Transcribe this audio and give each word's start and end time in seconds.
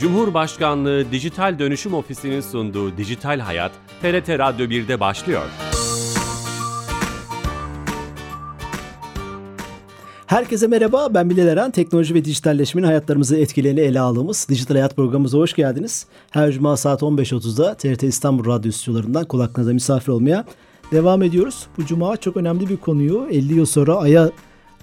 Cumhurbaşkanlığı 0.00 1.12
Dijital 1.12 1.58
Dönüşüm 1.58 1.94
Ofisi'nin 1.94 2.40
sunduğu 2.40 2.96
Dijital 2.96 3.40
Hayat, 3.40 3.72
TRT 4.02 4.28
Radyo 4.28 4.66
1'de 4.66 5.00
başlıyor. 5.00 5.42
Herkese 10.26 10.66
merhaba, 10.66 11.14
ben 11.14 11.30
Bilal 11.30 11.46
Eren. 11.46 11.70
Teknoloji 11.70 12.14
ve 12.14 12.24
dijitalleşmenin 12.24 12.86
hayatlarımızı 12.86 13.36
etkilerini 13.36 13.80
ele 13.80 14.00
aldığımız 14.00 14.46
Dijital 14.48 14.74
Hayat 14.74 14.96
programımıza 14.96 15.38
hoş 15.38 15.54
geldiniz. 15.54 16.06
Her 16.30 16.52
cuma 16.52 16.76
saat 16.76 17.02
15.30'da 17.02 17.74
TRT 17.74 18.02
İstanbul 18.02 18.44
Radyo 18.44 18.72
stüdyolarından 18.72 19.24
kulaklarınıza 19.24 19.72
misafir 19.72 20.08
olmaya 20.08 20.44
devam 20.92 21.22
ediyoruz. 21.22 21.66
Bu 21.78 21.86
cuma 21.86 22.16
çok 22.16 22.36
önemli 22.36 22.68
bir 22.68 22.76
konuyu 22.76 23.26
50 23.30 23.54
yıl 23.54 23.66
sonra 23.66 23.96
Ay'a 23.96 24.30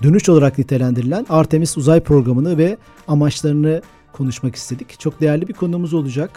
dönüş 0.04 0.30
olarak 0.30 0.58
nitelendirilen 0.58 1.26
Artemis 1.30 1.77
uzay 1.77 1.99
programını 1.99 2.58
ve 2.58 2.77
amaçlarını 3.08 3.81
konuşmak 4.17 4.55
istedik. 4.55 4.99
Çok 4.99 5.21
değerli 5.21 5.48
bir 5.48 5.53
konumuz 5.53 5.94
olacak. 5.94 6.31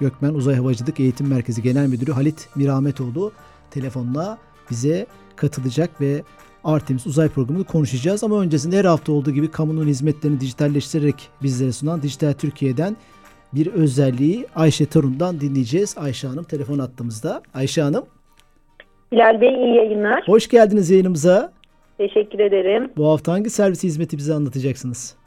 Gökmen 0.00 0.34
Uzay 0.34 0.54
Havacılık 0.54 1.00
Eğitim 1.00 1.28
Merkezi 1.28 1.62
Genel 1.62 1.86
Müdürü 1.86 2.12
Halit 2.12 2.48
Mirahmetoğlu 2.56 3.32
telefonla 3.70 4.38
bize 4.70 5.06
katılacak 5.36 6.00
ve 6.00 6.22
Artemis 6.64 7.06
uzay 7.06 7.28
programını 7.28 7.64
konuşacağız. 7.64 8.24
Ama 8.24 8.40
öncesinde 8.40 8.78
her 8.78 8.84
hafta 8.84 9.12
olduğu 9.12 9.30
gibi 9.30 9.50
kamunun 9.50 9.86
hizmetlerini 9.86 10.40
dijitalleştirerek 10.40 11.28
bizlere 11.42 11.72
sunan 11.72 12.02
Dijital 12.02 12.32
Türkiye'den 12.32 12.96
bir 13.52 13.66
özelliği 13.66 14.46
Ayşe 14.54 14.86
Torun'dan 14.86 15.40
dinleyeceğiz. 15.40 15.98
Ayşe 15.98 16.28
Hanım 16.28 16.44
telefon 16.44 16.78
attığımızda. 16.78 17.42
Ayşe 17.54 17.82
Hanım. 17.82 18.04
Bilal 19.12 19.40
Bey 19.40 19.54
iyi 19.54 19.76
yayınlar. 19.76 20.22
Hoş 20.26 20.48
geldiniz 20.48 20.90
yayınımıza. 20.90 21.52
Teşekkür 21.98 22.38
ederim. 22.38 22.90
Bu 22.96 23.08
hafta 23.08 23.32
hangi 23.32 23.50
servis 23.50 23.82
hizmeti 23.82 24.16
bize 24.18 24.34
anlatacaksınız? 24.34 25.19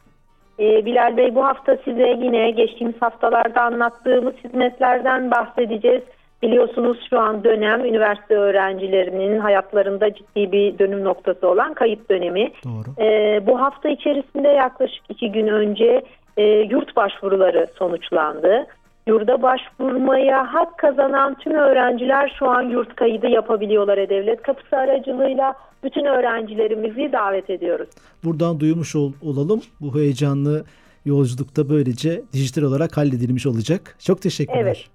Ee, 0.59 0.85
Bilal 0.85 1.17
Bey 1.17 1.35
bu 1.35 1.45
hafta 1.45 1.77
size 1.85 2.17
yine 2.21 2.51
geçtiğimiz 2.51 3.01
haftalarda 3.01 3.61
anlattığımız 3.61 4.33
hizmetlerden 4.43 5.31
bahsedeceğiz. 5.31 6.03
Biliyorsunuz 6.41 6.97
şu 7.09 7.19
an 7.19 7.43
dönem 7.43 7.85
üniversite 7.85 8.35
öğrencilerinin 8.35 9.39
hayatlarında 9.39 10.13
ciddi 10.13 10.51
bir 10.51 10.79
dönüm 10.79 11.03
noktası 11.03 11.47
olan 11.47 11.73
kayıt 11.73 12.09
dönemi. 12.09 12.51
Doğru. 12.65 13.05
Ee, 13.05 13.41
bu 13.47 13.61
hafta 13.61 13.89
içerisinde 13.89 14.47
yaklaşık 14.47 15.03
iki 15.09 15.31
gün 15.31 15.47
önce 15.47 16.01
e, 16.37 16.43
yurt 16.43 16.95
başvuruları 16.95 17.67
sonuçlandı. 17.75 18.65
Yurda 19.07 19.41
başvurmaya 19.41 20.53
hak 20.53 20.77
kazanan 20.77 21.35
tüm 21.39 21.53
öğrenciler 21.53 22.35
şu 22.39 22.49
an 22.49 22.61
yurt 22.61 22.95
kaydı 22.95 23.27
yapabiliyorlar 23.27 23.97
E-Devlet 23.97 24.41
kapısı 24.41 24.75
aracılığıyla. 24.77 25.53
Bütün 25.83 26.05
öğrencilerimizi 26.05 27.11
davet 27.13 27.49
ediyoruz. 27.49 27.89
Buradan 28.23 28.59
duymuş 28.59 28.95
ol, 28.95 29.13
olalım. 29.21 29.61
Bu 29.81 29.95
heyecanlı 29.95 30.65
yolculukta 31.05 31.69
böylece 31.69 32.21
dijital 32.33 32.63
olarak 32.63 32.97
halledilmiş 32.97 33.45
olacak. 33.45 33.95
Çok 33.99 34.21
teşekkürler. 34.21 34.61
Evet. 34.61 34.87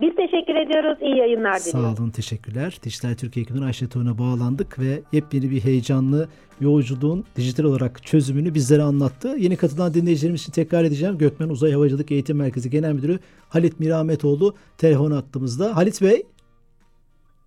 Biz 0.00 0.16
teşekkür 0.16 0.54
ediyoruz. 0.54 0.98
İyi 1.00 1.16
yayınlar 1.16 1.60
diliyoruz. 1.60 1.96
Sağ 1.96 2.02
olun, 2.02 2.10
teşekkürler. 2.10 2.78
Dijital 2.82 3.14
Türkiye 3.14 3.42
ekibinden 3.42 3.66
Ayşe 3.66 3.88
Tuğ'una 3.88 4.18
bağlandık 4.18 4.78
ve 4.78 5.02
yepyeni 5.12 5.50
bir 5.50 5.64
heyecanlı 5.64 6.28
yolculuğun 6.60 7.24
dijital 7.36 7.64
olarak 7.64 8.02
çözümünü 8.06 8.54
bizlere 8.54 8.82
anlattı. 8.82 9.28
Yeni 9.38 9.56
katılan 9.56 9.94
dinleyicilerimiz 9.94 10.40
için 10.42 10.52
tekrar 10.52 10.84
edeceğim. 10.84 11.18
Gökmen 11.18 11.48
Uzay 11.48 11.72
Havacılık 11.72 12.10
Eğitim 12.12 12.36
Merkezi 12.36 12.70
Genel 12.70 12.92
Müdürü 12.92 13.18
Halit 13.48 13.80
Mirahmetoğlu 13.80 14.54
telefon 14.78 15.10
attığımızda. 15.10 15.76
Halit 15.76 16.02
Bey. 16.02 16.22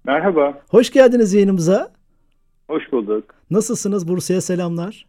Merhaba. 0.04 0.62
Hoş 0.70 0.92
geldiniz 0.92 1.34
yayınımıza. 1.34 1.92
Hoş 2.68 2.92
bulduk. 2.92 3.24
Nasılsınız? 3.52 4.08
Bursa'ya 4.08 4.42
selamlar. 4.42 5.06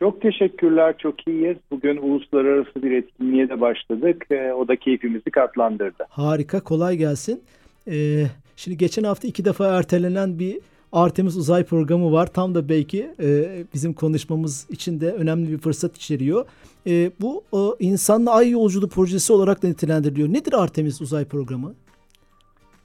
Çok 0.00 0.20
teşekkürler, 0.20 0.94
çok 0.98 1.28
iyiyiz. 1.28 1.56
Bugün 1.70 1.96
uluslararası 1.96 2.82
bir 2.82 2.90
etkinliğe 2.90 3.48
de 3.48 3.60
başladık. 3.60 4.26
E, 4.30 4.52
o 4.52 4.68
da 4.68 4.76
keyfimizi 4.76 5.30
katlandırdı. 5.30 6.06
Harika, 6.08 6.60
kolay 6.60 6.96
gelsin. 6.96 7.42
Ee, 7.90 8.24
şimdi 8.56 8.76
geçen 8.76 9.04
hafta 9.04 9.28
iki 9.28 9.44
defa 9.44 9.66
ertelenen 9.66 10.38
bir 10.38 10.58
Artemis 10.92 11.36
uzay 11.36 11.64
programı 11.64 12.12
var. 12.12 12.26
Tam 12.26 12.54
da 12.54 12.68
belki 12.68 13.10
e, 13.22 13.28
bizim 13.74 13.92
konuşmamız 13.92 14.70
için 14.70 15.00
de 15.00 15.12
önemli 15.12 15.52
bir 15.52 15.58
fırsat 15.58 15.96
içeriyor. 15.96 16.46
E, 16.86 17.10
bu 17.20 17.44
o, 17.52 17.76
insanla 17.78 18.34
ay 18.34 18.50
yolculuğu 18.50 18.88
projesi 18.88 19.32
olarak 19.32 19.62
da 19.62 19.68
nitelendiriliyor. 19.68 20.28
Nedir 20.28 20.52
Artemis 20.62 21.00
uzay 21.00 21.24
programı? 21.24 21.74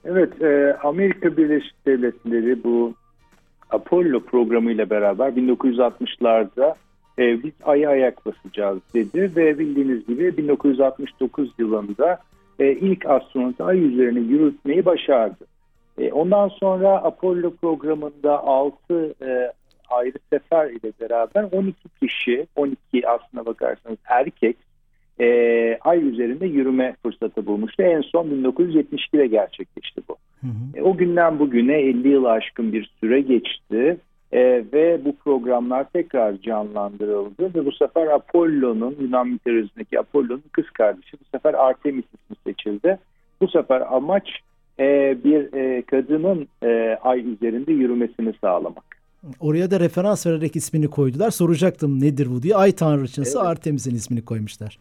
Evet, 0.04 0.42
e, 0.42 0.76
Amerika 0.82 1.36
Birleşik 1.36 1.86
Devletleri 1.86 2.64
bu 2.64 2.94
Apollo 3.70 4.20
programı 4.20 4.72
ile 4.72 4.90
beraber 4.90 5.28
1960'larda 5.28 6.74
e, 7.18 7.42
biz 7.42 7.52
Ay'a 7.64 7.90
ayak 7.90 8.26
basacağız 8.26 8.78
dedi 8.94 9.30
ve 9.36 9.58
bildiğiniz 9.58 10.06
gibi 10.06 10.36
1969 10.36 11.50
yılında 11.58 12.18
e, 12.58 12.72
ilk 12.72 13.06
astronotu 13.06 13.64
Ay 13.64 13.84
üzerine 13.84 14.20
yürütmeyi 14.20 14.84
başardı. 14.84 15.46
E, 15.98 16.12
ondan 16.12 16.48
sonra 16.48 16.88
Apollo 16.88 17.54
programında 17.54 18.44
6 18.44 19.14
e, 19.22 19.52
ayrı 19.90 20.18
sefer 20.32 20.70
ile 20.70 20.92
beraber 21.00 21.42
12 21.52 21.76
kişi, 22.00 22.46
12 22.56 23.08
aslına 23.08 23.46
bakarsanız 23.46 23.98
erkek 24.04 24.56
e, 25.20 25.78
Ay 25.80 26.08
üzerinde 26.08 26.46
yürüme 26.46 26.96
fırsatı 27.02 27.46
bulmuştu. 27.46 27.82
En 27.82 28.00
son 28.00 28.26
1972'de 28.26 29.26
gerçekleşti 29.26 30.00
bu. 30.08 30.16
Hı 30.40 30.46
hı. 30.46 30.78
E, 30.78 30.82
o 30.82 30.96
günden 30.96 31.38
bugüne 31.38 31.80
50 31.80 32.08
yıl 32.08 32.24
aşkın 32.24 32.72
bir 32.72 32.90
süre 33.00 33.20
geçti. 33.20 33.96
E, 34.36 34.64
ve 34.72 35.04
bu 35.04 35.16
programlar 35.16 35.86
tekrar 35.92 36.40
canlandırıldı 36.40 37.54
ve 37.54 37.66
bu 37.66 37.72
sefer 37.72 38.06
Apollo'nun 38.06 38.96
Yunan 39.00 39.28
mitolojisindeki 39.28 40.00
Apollo'nun 40.00 40.42
kız 40.52 40.70
kardeşi 40.70 41.12
bu 41.12 41.24
sefer 41.36 41.54
Artemis 41.54 42.04
ismi 42.04 42.36
seçildi. 42.46 42.98
Bu 43.40 43.48
sefer 43.48 43.94
amaç 43.94 44.28
e, 44.80 44.84
bir 45.24 45.52
e, 45.52 45.82
kadının 45.82 46.48
e, 46.62 46.98
ay 47.02 47.32
üzerinde 47.32 47.72
yürümesini 47.72 48.34
sağlamak. 48.40 48.84
Oraya 49.40 49.70
da 49.70 49.80
referans 49.80 50.26
vererek 50.26 50.56
ismini 50.56 50.88
koydular. 50.90 51.30
Soracaktım 51.30 52.00
nedir 52.00 52.28
bu 52.30 52.42
diye. 52.42 52.56
Ay 52.56 52.72
tanrıçası 52.72 53.38
evet. 53.38 53.48
Artemis'in 53.48 53.94
ismini 53.94 54.24
koymuşlar. 54.24 54.78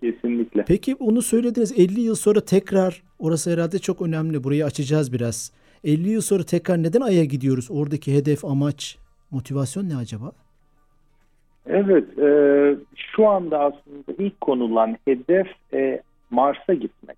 Kesinlikle. 0.00 0.64
Peki 0.68 0.94
onu 0.94 1.22
söylediniz 1.22 1.72
50 1.78 2.00
yıl 2.00 2.14
sonra 2.14 2.40
tekrar 2.40 3.02
orası 3.18 3.52
herhalde 3.52 3.78
çok 3.78 4.02
önemli. 4.02 4.44
Burayı 4.44 4.64
açacağız 4.64 5.12
biraz. 5.12 5.52
50 5.84 6.08
yıl 6.08 6.20
sonra 6.20 6.42
tekrar 6.42 6.82
neden 6.82 7.00
Ay'a 7.00 7.24
gidiyoruz? 7.24 7.68
Oradaki 7.70 8.14
hedef, 8.14 8.44
amaç, 8.44 8.98
motivasyon 9.30 9.88
ne 9.88 9.96
acaba? 9.96 10.32
Evet, 11.66 12.18
e, 12.18 12.30
şu 12.96 13.28
anda 13.28 13.58
aslında 13.58 14.12
ilk 14.18 14.40
konulan 14.40 14.96
hedef 15.04 15.46
e, 15.72 16.02
Mars'a 16.30 16.74
gitmek. 16.74 17.16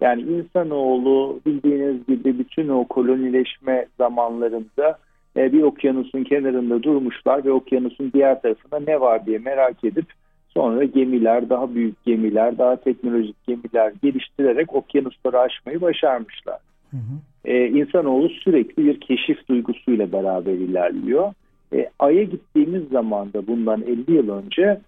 Yani 0.00 0.22
insanoğlu 0.22 1.40
bildiğiniz 1.46 2.06
gibi 2.06 2.38
bütün 2.38 2.68
o 2.68 2.84
kolonileşme 2.84 3.86
zamanlarında 3.98 4.98
e, 5.36 5.52
bir 5.52 5.62
okyanusun 5.62 6.24
kenarında 6.24 6.82
durmuşlar 6.82 7.44
ve 7.44 7.52
okyanusun 7.52 8.12
diğer 8.12 8.42
tarafında 8.42 8.80
ne 8.80 9.00
var 9.00 9.26
diye 9.26 9.38
merak 9.38 9.84
edip 9.84 10.06
sonra 10.48 10.84
gemiler, 10.84 11.50
daha 11.50 11.74
büyük 11.74 12.04
gemiler, 12.04 12.58
daha 12.58 12.76
teknolojik 12.76 13.46
gemiler 13.46 13.92
geliştirerek 14.02 14.74
okyanusları 14.74 15.40
aşmayı 15.40 15.80
başarmışlar. 15.80 16.58
Hı 16.90 16.96
hı 16.96 17.31
e, 17.44 17.66
insanoğlu 17.66 18.28
sürekli 18.28 18.84
bir 18.86 19.00
keşif 19.00 19.48
duygusuyla 19.48 20.12
beraber 20.12 20.52
ilerliyor. 20.52 21.32
E, 21.74 21.90
Ay'a 21.98 22.22
gittiğimiz 22.22 22.88
zaman 22.88 23.32
da 23.32 23.46
bundan 23.46 23.82
50 23.82 24.12
yıl 24.12 24.28
önce 24.28 24.80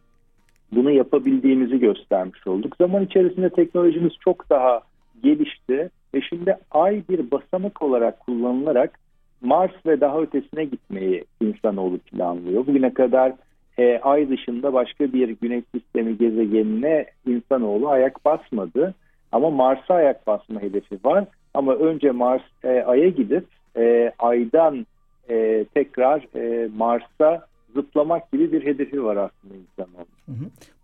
bunu 0.73 0.91
yapabildiğimizi 0.91 1.79
göstermiş 1.79 2.47
olduk. 2.47 2.77
Zaman 2.77 3.05
içerisinde 3.05 3.51
teknolojimiz 3.51 4.13
çok 4.25 4.51
daha 4.51 4.81
gelişti 5.23 5.91
ve 6.15 6.21
şimdi 6.21 6.57
Ay 6.71 7.03
bir 7.09 7.31
basamak 7.31 7.83
olarak 7.83 8.21
kullanılarak 8.21 8.99
Mars 9.43 9.87
ve 9.87 10.01
daha 10.01 10.21
ötesine 10.21 10.65
gitmeyi 10.65 11.25
insanoğlu 11.41 11.99
planlıyor. 11.99 12.67
Bugüne 12.67 12.95
kadar 12.95 13.33
e, 13.79 13.99
Ay 13.99 14.29
dışında 14.29 14.73
başka 14.73 15.13
bir 15.13 15.29
güneş 15.29 15.65
sistemi 15.75 16.19
gezegenine 16.19 17.07
insanoğlu 17.27 17.89
ayak 17.89 18.25
basmadı. 18.25 18.95
Ama 19.33 19.51
Mars'a 19.51 19.95
ayak 19.95 20.27
basma 20.27 20.63
hedefi 20.63 20.99
var 21.05 21.25
ama 21.55 21.75
önce 21.75 22.11
Mars 22.11 22.43
e, 22.65 22.69
Ay'a 22.69 23.09
gidip 23.09 23.47
e, 23.77 24.13
Ay'dan 24.19 24.87
e, 25.31 25.65
tekrar 25.75 26.37
e, 26.37 26.69
Mars'a 26.77 27.47
zıplamak 27.75 28.33
gibi 28.33 28.53
bir 28.53 28.67
hedefi 28.67 29.05
var 29.05 29.17
aslında 29.17 29.55
insanoğlu. 29.55 30.07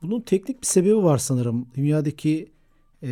Bunun 0.03 0.21
teknik 0.21 0.61
bir 0.61 0.67
sebebi 0.67 1.03
var 1.03 1.19
sanırım. 1.19 1.67
Dünyadaki 1.77 2.49
e, 3.03 3.09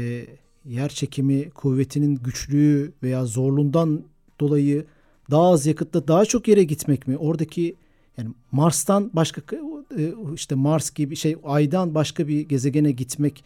yer 0.64 0.88
çekimi 0.88 1.50
kuvvetinin 1.50 2.18
güçlüğü 2.24 2.92
veya 3.02 3.24
zorluğundan 3.24 4.00
dolayı 4.40 4.84
daha 5.30 5.50
az 5.50 5.66
yakıtla 5.66 6.08
daha 6.08 6.24
çok 6.24 6.48
yere 6.48 6.64
gitmek 6.64 7.08
mi? 7.08 7.16
Oradaki 7.16 7.74
yani 8.16 8.28
Mars'tan 8.52 9.10
başka 9.12 9.56
e, 9.98 10.02
işte 10.34 10.54
Mars 10.54 10.90
gibi 10.90 11.16
şey 11.16 11.36
Ay'dan 11.44 11.94
başka 11.94 12.28
bir 12.28 12.40
gezegene 12.40 12.90
gitmek 12.90 13.44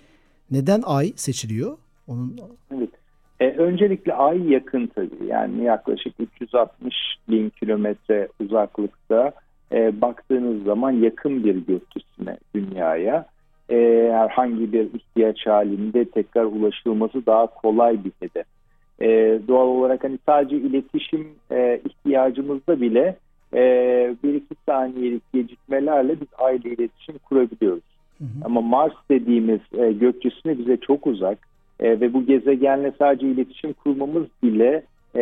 neden 0.51 0.83
Ay 0.87 1.13
seçiliyor? 1.17 1.79
Onun 2.07 2.41
Evet. 2.77 2.91
E, 3.41 3.49
öncelikle 3.51 4.15
ay 4.15 4.53
yakın 4.53 4.87
tabii 4.87 5.27
yani 5.27 5.65
yaklaşık 5.65 6.15
360 6.21 6.95
bin 7.29 7.51
kilometre 7.51 8.29
uzaklıkta 8.41 9.33
e, 9.73 10.01
baktığınız 10.01 10.65
zaman 10.65 10.91
yakın 10.91 11.45
bir 11.45 11.55
gökyüzüne 11.55 12.37
dünyaya. 12.55 13.27
e, 13.71 14.11
herhangi 14.13 14.73
bir 14.73 14.95
ihtiyaç 14.95 15.47
halinde 15.47 16.05
tekrar 16.05 16.45
ulaşılması 16.45 17.27
daha 17.27 17.47
kolay 17.47 18.05
bir 18.05 18.13
hedef. 18.21 18.47
E, 19.01 19.39
doğal 19.49 19.67
olarak 19.67 20.05
hani 20.05 20.19
sadece 20.27 20.57
iletişim 20.57 21.29
e, 21.51 21.81
ihtiyacımızda 21.85 22.81
bile 22.81 23.17
e, 23.55 23.61
bir 24.25 24.35
iki 24.35 24.55
saniyelik 24.67 25.33
gecikmelerle 25.33 26.21
biz 26.21 26.29
aile 26.39 26.69
iletişim 26.69 27.19
kurabiliyoruz. 27.19 27.83
Hı 28.19 28.25
hı. 28.25 28.29
Ama 28.45 28.61
Mars 28.61 28.93
dediğimiz 29.11 29.61
e, 29.79 29.93
gökyüzüne 29.93 30.59
bize 30.59 30.77
çok 30.77 31.07
uzak 31.07 31.39
e, 31.83 32.01
ve 32.01 32.13
bu 32.13 32.27
gezegenle 32.27 32.93
sadece 32.99 33.27
iletişim 33.27 33.73
kurmamız 33.73 34.27
bile 34.43 34.83
e, 35.15 35.21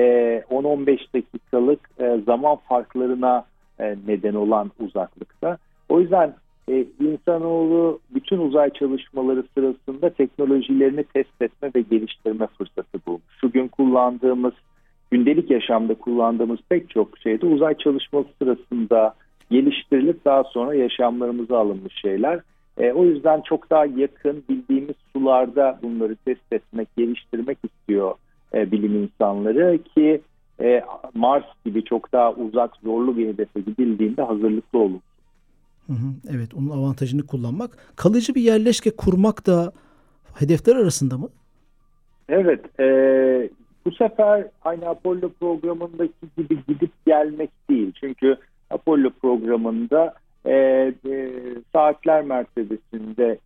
10-15 0.51 0.99
dakikalık 1.15 1.91
e, 2.01 2.21
zaman 2.27 2.57
farklarına 2.57 3.45
e, 3.81 3.97
neden 4.07 4.35
olan 4.35 4.71
uzaklıkta. 4.81 5.59
O 5.89 6.01
yüzden 6.01 6.35
e, 6.69 6.85
insanoğlu 7.01 8.01
bütün 8.15 8.39
uzay 8.39 8.71
çalışmaları 8.71 9.45
sırasında 9.55 10.11
teknolojilerini 10.11 11.05
test 11.05 11.43
etme 11.43 11.71
ve 11.77 11.81
geliştirme 11.81 12.47
fırsatı 12.47 12.99
bulmuş. 13.07 13.23
Şu 13.41 13.53
gün 13.53 13.69
kullandığımız, 13.69 14.55
gündelik 15.11 15.51
yaşamda 15.51 15.95
kullandığımız 15.95 16.59
pek 16.69 16.91
çok 16.91 17.19
şeyde 17.19 17.47
uzay 17.47 17.75
çalışması 17.75 18.29
sırasında 18.39 19.15
geliştirilip 19.51 20.25
daha 20.25 20.45
sonra 20.45 20.75
yaşamlarımıza 20.75 21.59
alınmış 21.59 22.01
şeyler. 22.01 22.41
E, 22.81 22.93
o 22.93 23.05
yüzden 23.05 23.41
çok 23.41 23.71
daha 23.71 23.87
yakın 23.87 24.45
bildiğimiz 24.49 24.95
sularda 25.13 25.79
bunları 25.83 26.17
test 26.17 26.53
etmek, 26.53 26.97
geliştirmek 26.97 27.59
istiyor 27.65 28.15
e, 28.55 28.73
bilim 28.73 29.03
insanları 29.03 29.79
ki 29.95 30.21
e, 30.61 30.83
Mars 31.15 31.45
gibi 31.65 31.85
çok 31.85 32.13
daha 32.13 32.33
uzak, 32.33 32.77
zorlu 32.77 33.17
bir 33.17 33.29
hedefe 33.29 33.61
gidildiğinde 33.61 34.23
hazırlıklı 34.23 34.79
olun. 34.79 35.01
Hı 35.87 35.93
hı, 35.93 36.37
evet, 36.37 36.55
onun 36.55 36.71
avantajını 36.71 37.27
kullanmak. 37.27 37.71
Kalıcı 37.97 38.35
bir 38.35 38.43
yerleşke 38.43 38.91
kurmak 38.91 39.47
da 39.47 39.73
hedefler 40.35 40.77
arasında 40.77 41.19
mı? 41.19 41.29
Evet, 42.29 42.81
e, 42.81 42.87
bu 43.87 43.93
sefer 43.93 44.47
aynı 44.65 44.89
Apollo 44.89 45.29
programındaki 45.41 46.13
gibi 46.37 46.59
gidip 46.69 46.91
gelmek 47.07 47.51
değil. 47.71 47.93
Çünkü 48.01 48.37
Apollo 48.71 49.11
programında 49.11 50.15
e, 50.45 50.53
e, 51.09 51.33
saatler 51.73 52.23
mertebesinde 52.23 53.39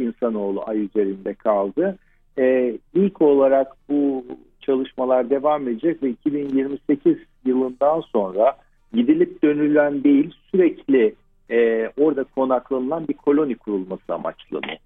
insanoğlu 0.00 0.62
ay 0.66 0.84
üzerinde 0.84 1.34
kaldı. 1.34 1.98
E, 2.38 2.74
ilk 2.94 3.22
olarak 3.22 3.72
bu 3.88 4.24
çalışmalar 4.60 5.30
devam 5.30 5.68
edecek 5.68 6.02
ve 6.02 6.10
2028 6.10 7.16
yılından 7.44 8.00
sonra 8.00 8.56
gidilip 8.92 9.42
dönülen 9.42 10.04
değil 10.04 10.34
sürekli 10.50 11.14
e, 11.50 11.88
orada 11.96 12.24
konaklanılan 12.24 13.08
bir 13.08 13.14
koloni 13.14 13.54
kurulması 13.54 14.14
amaçlanıyor. 14.14 14.78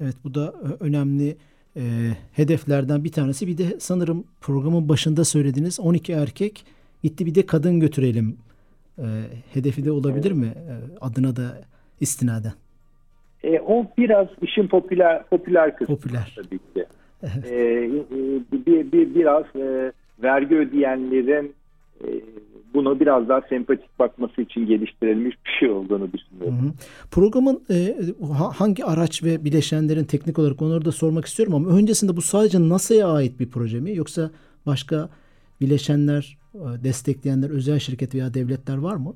Evet 0.00 0.14
bu 0.24 0.34
da 0.34 0.54
e, 0.62 0.84
önemli 0.84 1.36
e, 1.76 1.82
hedeflerden 2.32 3.04
bir 3.04 3.12
tanesi. 3.12 3.46
Bir 3.46 3.58
de 3.58 3.80
sanırım 3.80 4.24
programın 4.40 4.88
başında 4.88 5.24
söylediğiniz 5.24 5.80
12 5.80 6.12
erkek 6.12 6.64
gitti 7.02 7.26
bir 7.26 7.34
de 7.34 7.46
kadın 7.46 7.80
götürelim 7.80 8.36
e, 8.98 9.06
hedefi 9.52 9.84
de 9.84 9.92
olabilir 9.92 10.32
mi 10.32 10.46
e, 10.46 10.72
adına 11.00 11.36
da 11.36 11.60
istinaden? 12.00 12.52
E, 13.44 13.60
o 13.60 13.86
biraz 13.98 14.26
işin 14.42 14.68
popüler 14.68 15.24
popüler 15.24 15.76
kısmı 15.76 15.96
popüler. 15.96 16.32
tabii 16.36 16.58
ki. 16.58 16.86
Evet. 17.22 17.52
E, 17.52 17.56
e, 17.56 17.90
bir, 18.66 18.92
bir, 18.92 19.14
biraz 19.14 19.44
e, 19.56 19.92
vergi 20.22 20.56
ödeyenlerin 20.56 21.54
e, 22.04 22.08
bunu 22.74 23.00
biraz 23.00 23.28
daha 23.28 23.40
sempatik 23.40 23.98
bakması 23.98 24.42
için 24.42 24.66
geliştirilmiş 24.66 25.36
bir 25.46 25.50
şey 25.60 25.70
olduğunu 25.70 26.12
düşünüyorum. 26.12 26.58
Hı 26.62 26.66
hı. 26.66 26.72
Programın 27.10 27.62
e, 27.70 27.96
hangi 28.56 28.84
araç 28.84 29.24
ve 29.24 29.44
bileşenlerin 29.44 30.04
teknik 30.04 30.38
olarak 30.38 30.62
onları 30.62 30.84
da 30.84 30.92
sormak 30.92 31.24
istiyorum 31.24 31.54
ama 31.54 31.68
öncesinde 31.68 32.16
bu 32.16 32.22
sadece 32.22 32.68
NASA'ya 32.68 33.08
ait 33.08 33.40
bir 33.40 33.50
proje 33.50 33.80
mi 33.80 33.96
yoksa 33.96 34.30
başka 34.66 35.08
bileşenler, 35.60 36.38
e, 36.54 36.84
destekleyenler, 36.84 37.50
özel 37.50 37.78
şirket 37.78 38.14
veya 38.14 38.34
devletler 38.34 38.78
var 38.78 38.96
mı? 38.96 39.14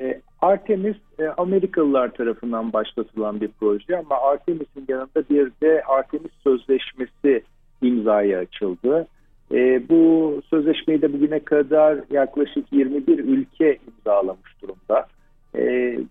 E, 0.00 0.20
Artemis 0.40 0.96
e, 1.18 1.26
Amerikalılar 1.28 2.14
tarafından 2.14 2.72
başlatılan 2.72 3.40
bir 3.40 3.50
proje 3.60 3.98
ama 3.98 4.20
Artemis'in 4.20 4.84
yanında 4.88 5.28
bir 5.30 5.52
de 5.62 5.82
Artemis 5.82 6.32
Sözleşmesi 6.44 7.42
imzaya 7.82 8.38
açıldı. 8.38 9.06
E, 9.52 9.88
bu 9.88 10.42
sözleşmeyi 10.50 11.02
de 11.02 11.12
bugüne 11.12 11.40
kadar 11.40 11.98
yaklaşık 12.10 12.72
21 12.72 13.18
ülke 13.18 13.78
imzalamış 13.88 14.62
durumda. 14.62 15.06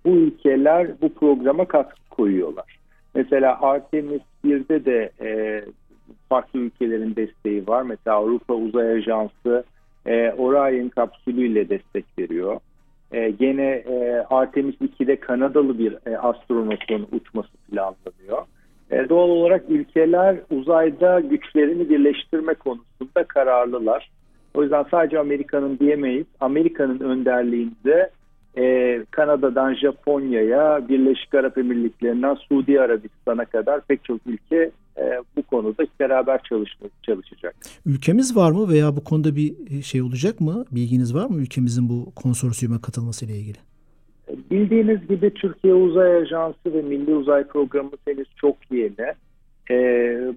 Bu 0.06 0.10
ülkeler 0.10 0.88
bu 1.02 1.14
programa 1.14 1.66
katkı 1.66 2.10
koyuyorlar. 2.10 2.80
Mesela 3.16 3.62
Artemis 3.62 4.22
1'de 4.46 4.86
de 4.86 5.12
e, 5.22 5.62
farklı 6.30 6.60
ülkelerin 6.60 7.16
desteği 7.16 7.68
var. 7.68 7.82
Mesela 7.82 8.16
Avrupa 8.16 8.54
Uzay 8.54 8.92
Ajansı 8.92 9.64
e, 10.06 10.32
Orion 10.32 10.90
kapsülüyle 10.90 11.70
destek 11.70 12.06
veriyor. 12.20 12.60
E, 13.12 13.30
gene 13.30 13.68
e, 13.68 14.26
Artemis 14.30 14.76
2'de 14.76 15.16
Kanadalı 15.20 15.80
bir 15.80 15.98
e, 16.06 16.18
astronotun 16.18 17.08
uçması 17.12 17.58
planlanıyor. 17.70 18.46
E, 18.92 19.10
doğal 19.10 19.30
olarak 19.30 19.64
ülkeler 19.70 20.38
uzayda 20.52 21.20
güçlerini 21.20 21.90
birleştirme 21.90 22.54
konusunda 22.54 23.24
kararlılar. 23.28 24.10
O 24.54 24.64
yüzden 24.64 24.86
sadece 24.92 25.20
Amerika'nın 25.20 25.80
diyemeyiz. 25.80 26.26
Amerika'nın 26.40 27.00
önderliğinde 27.00 28.10
e, 28.58 29.00
Kanada'dan 29.12 29.74
Japonya'ya, 29.74 30.90
Birleşik 30.90 31.36
Arap 31.36 31.58
Emirlikleri'nden 31.58 32.36
Suudi 32.36 32.82
Arabistan'a 32.82 33.46
kadar 33.46 33.82
pek 33.82 34.04
çok 34.04 34.20
ülke 34.28 34.72
bu 35.38 35.44
konuda 35.44 35.84
beraber 36.00 36.44
çalışma, 36.44 36.88
çalışacak. 37.04 37.56
Ülkemiz 37.86 38.36
var 38.36 38.52
mı 38.52 38.70
veya 38.70 38.96
bu 38.96 39.04
konuda 39.04 39.36
bir 39.36 39.82
şey 39.82 40.02
olacak 40.02 40.42
mı? 40.42 40.66
Bilginiz 40.72 41.16
var 41.16 41.26
mı 41.26 41.42
ülkemizin 41.42 41.90
bu 41.90 42.12
konsorsiyuma 42.16 42.82
katılması 42.82 43.26
ile 43.26 43.36
ilgili? 43.36 43.58
Bildiğiniz 44.52 45.08
gibi 45.08 45.34
Türkiye 45.34 45.74
Uzay 45.74 46.16
Ajansı 46.16 46.74
ve 46.74 46.82
Milli 46.82 47.16
Uzay 47.16 47.48
Programı 47.48 47.92
henüz 48.06 48.28
çok 48.36 48.56
yeni. 48.72 49.14
E, 49.72 49.76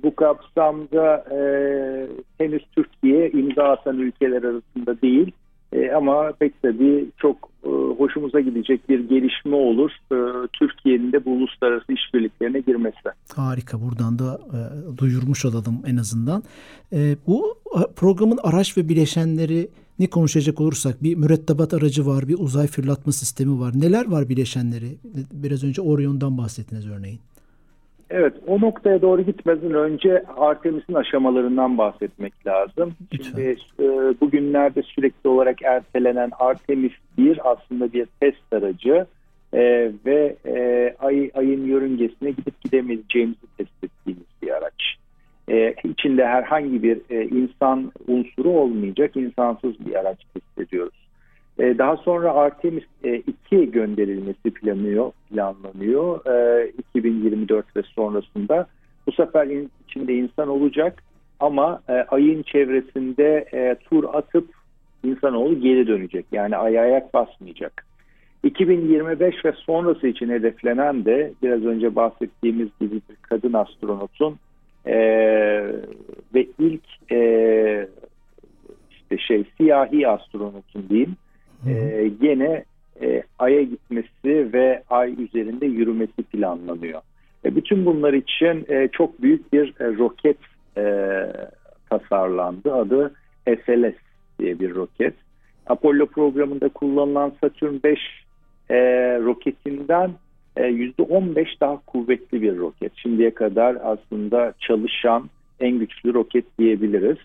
bu 0.02 0.14
kapsamda 0.14 1.24
e, 1.30 1.40
henüz 2.38 2.62
Türkiye 2.76 3.30
imza 3.30 3.64
atan 3.64 3.98
ülkeler 3.98 4.42
arasında 4.42 5.00
değil. 5.02 5.32
E, 5.72 5.90
ama 5.90 6.32
pek 6.38 6.62
tabii 6.62 7.06
çok 7.18 7.36
e, 7.64 7.68
hoşumuza 7.98 8.40
gidecek 8.40 8.88
bir 8.88 9.08
gelişme 9.08 9.56
olur. 9.56 9.90
E, 10.12 10.48
Türkiye'nin 10.52 11.12
de 11.12 11.24
bu 11.24 11.30
uluslararası 11.30 11.92
işbirliklerine 11.92 12.60
girmesi. 12.60 13.08
Harika. 13.36 13.80
Buradan 13.80 14.18
da 14.18 14.40
e, 14.52 14.58
duyurmuş 14.98 15.44
olalım 15.44 15.82
en 15.86 15.96
azından. 15.96 16.42
E, 16.92 17.16
bu 17.26 17.54
programın 17.96 18.38
araç 18.42 18.76
ve 18.76 18.88
bileşenleri 18.88 19.68
ne 19.98 20.06
konuşacak 20.06 20.60
olursak 20.60 21.02
bir 21.02 21.14
mürettebat 21.14 21.74
aracı 21.74 22.06
var, 22.06 22.28
bir 22.28 22.36
uzay 22.38 22.66
fırlatma 22.66 23.12
sistemi 23.12 23.60
var. 23.60 23.72
Neler 23.74 24.10
var 24.10 24.28
bileşenleri? 24.28 24.98
Biraz 25.32 25.64
önce 25.64 25.82
Orion'dan 25.82 26.38
bahsettiniz 26.38 26.88
örneğin. 26.88 27.20
Evet, 28.10 28.34
o 28.46 28.60
noktaya 28.60 29.02
doğru 29.02 29.22
gitmeden 29.22 29.74
önce 29.74 30.24
Artemis'in 30.36 30.94
aşamalarından 30.94 31.78
bahsetmek 31.78 32.46
lazım. 32.46 32.94
Lütfen. 33.12 33.30
Şimdi 33.30 33.56
e, 33.80 33.86
bugünlerde 34.20 34.82
sürekli 34.82 35.28
olarak 35.28 35.62
ertelenen 35.62 36.30
Artemis 36.38 36.92
1 37.18 37.50
aslında 37.52 37.92
bir 37.92 38.06
test 38.20 38.52
aracı 38.52 39.06
e, 39.52 39.92
ve 40.06 40.36
e, 40.46 40.94
ay, 40.98 41.30
ayın 41.34 41.64
yörüngesine 41.64 42.30
gidip 42.30 42.60
gidemeyeceğimizi 42.60 43.46
test 43.58 43.84
ettiğimiz 43.84 44.26
bir 44.42 44.50
araç. 44.50 44.96
E, 45.48 45.74
içinde 45.84 46.26
herhangi 46.26 46.82
bir 46.82 47.00
e, 47.10 47.24
insan 47.24 47.92
unsuru 48.06 48.50
olmayacak 48.50 49.16
insansız 49.16 49.86
bir 49.86 49.94
araç 49.94 50.18
test 50.34 50.68
ediyoruz. 50.68 51.07
E, 51.58 51.78
daha 51.78 51.96
sonra 51.96 52.34
Artemis 52.34 52.84
e, 53.04 53.16
2 53.16 53.70
gönderilmesi 53.70 54.50
planlıyor, 54.50 55.12
planlanıyor 55.30 56.26
e, 56.26 56.68
2024 56.78 57.76
ve 57.76 57.82
sonrasında. 57.82 58.66
Bu 59.06 59.12
sefer 59.12 59.46
in, 59.46 59.70
içinde 59.88 60.14
insan 60.14 60.48
olacak 60.48 61.02
ama 61.40 61.82
e, 61.88 61.92
ayın 61.92 62.42
çevresinde 62.42 63.48
e, 63.52 63.74
tur 63.74 64.04
atıp 64.12 64.48
insanoğlu 65.04 65.60
geri 65.60 65.86
dönecek. 65.86 66.26
Yani 66.32 66.56
aya 66.56 66.82
ayak 66.82 67.14
basmayacak. 67.14 67.84
2025 68.44 69.44
ve 69.44 69.52
sonrası 69.52 70.06
için 70.06 70.28
hedeflenen 70.28 71.04
de 71.04 71.32
biraz 71.42 71.64
önce 71.64 71.96
bahsettiğimiz 71.96 72.68
gibi 72.80 72.94
bir 72.94 73.16
kadın 73.22 73.52
astronotun 73.52 74.36
e, 74.86 74.96
ve 76.34 76.46
ilk 76.58 77.12
e, 77.12 77.88
işte 78.90 79.18
şey 79.18 79.44
siyahi 79.56 80.08
astronotun 80.08 80.88
diyeyim 80.88 81.16
e, 81.66 82.08
gene 82.20 82.64
e, 83.02 83.22
Ay'a 83.38 83.62
gitmesi 83.62 84.52
ve 84.52 84.82
Ay 84.90 85.14
üzerinde 85.24 85.66
yürümesi 85.66 86.22
planlanıyor. 86.22 87.00
E, 87.44 87.56
bütün 87.56 87.86
bunlar 87.86 88.12
için 88.12 88.66
e, 88.68 88.88
çok 88.92 89.22
büyük 89.22 89.52
bir 89.52 89.74
e, 89.80 89.96
roket 89.96 90.36
e, 90.76 90.84
tasarlandı. 91.90 92.74
Adı 92.74 93.14
SLS 93.46 93.94
diye 94.38 94.60
bir 94.60 94.74
roket. 94.74 95.14
Apollo 95.66 96.06
programında 96.06 96.68
kullanılan 96.68 97.32
Saturn 97.40 97.74
5 97.84 97.98
e, 98.70 98.76
roketinden 99.18 100.10
%15 100.56 101.60
daha 101.60 101.76
kuvvetli 101.86 102.42
bir 102.42 102.56
roket. 102.56 102.92
Şimdiye 102.96 103.34
kadar 103.34 103.76
aslında 103.82 104.52
çalışan 104.58 105.30
en 105.60 105.78
güçlü 105.78 106.14
roket 106.14 106.44
diyebiliriz. 106.58 107.16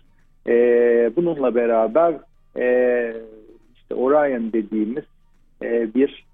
Bununla 1.15 1.55
beraber 1.55 2.13
işte 3.93 4.01
Orion 4.01 4.53
dediğimiz 4.53 5.03
bir 5.95 6.25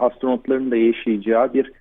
astronotların 0.00 0.70
da 0.70 0.76
yaşayacağı 0.76 1.54
bir 1.54 1.72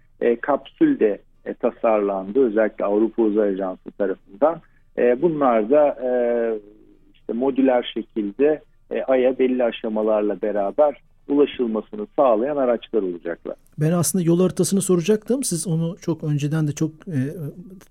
kapsül 0.42 1.00
de 1.00 1.20
tasarlandı. 1.60 2.48
Özellikle 2.48 2.86
Avrupa 2.86 3.22
Uzay 3.22 3.50
Ajansı 3.50 3.92
tarafından. 3.92 4.62
Bunlar 5.22 5.70
da 5.70 5.98
işte 7.14 7.34
modüler 7.34 7.92
şekilde 7.94 8.62
Ay'a 9.08 9.40
belli 9.40 9.64
aşamalarla 9.64 10.42
beraber 10.42 11.02
ulaşılmasını 11.28 12.08
sağlayan 12.16 12.58
araçlar 12.58 13.02
olacaklar. 13.02 13.56
Ben 13.80 13.92
aslında 13.92 14.24
yol 14.24 14.40
haritasını 14.40 14.82
soracaktım. 14.82 15.44
Siz 15.44 15.68
onu 15.68 15.96
çok 16.02 16.24
önceden 16.24 16.68
de 16.68 16.72
çok 16.72 16.92
e, 17.08 17.20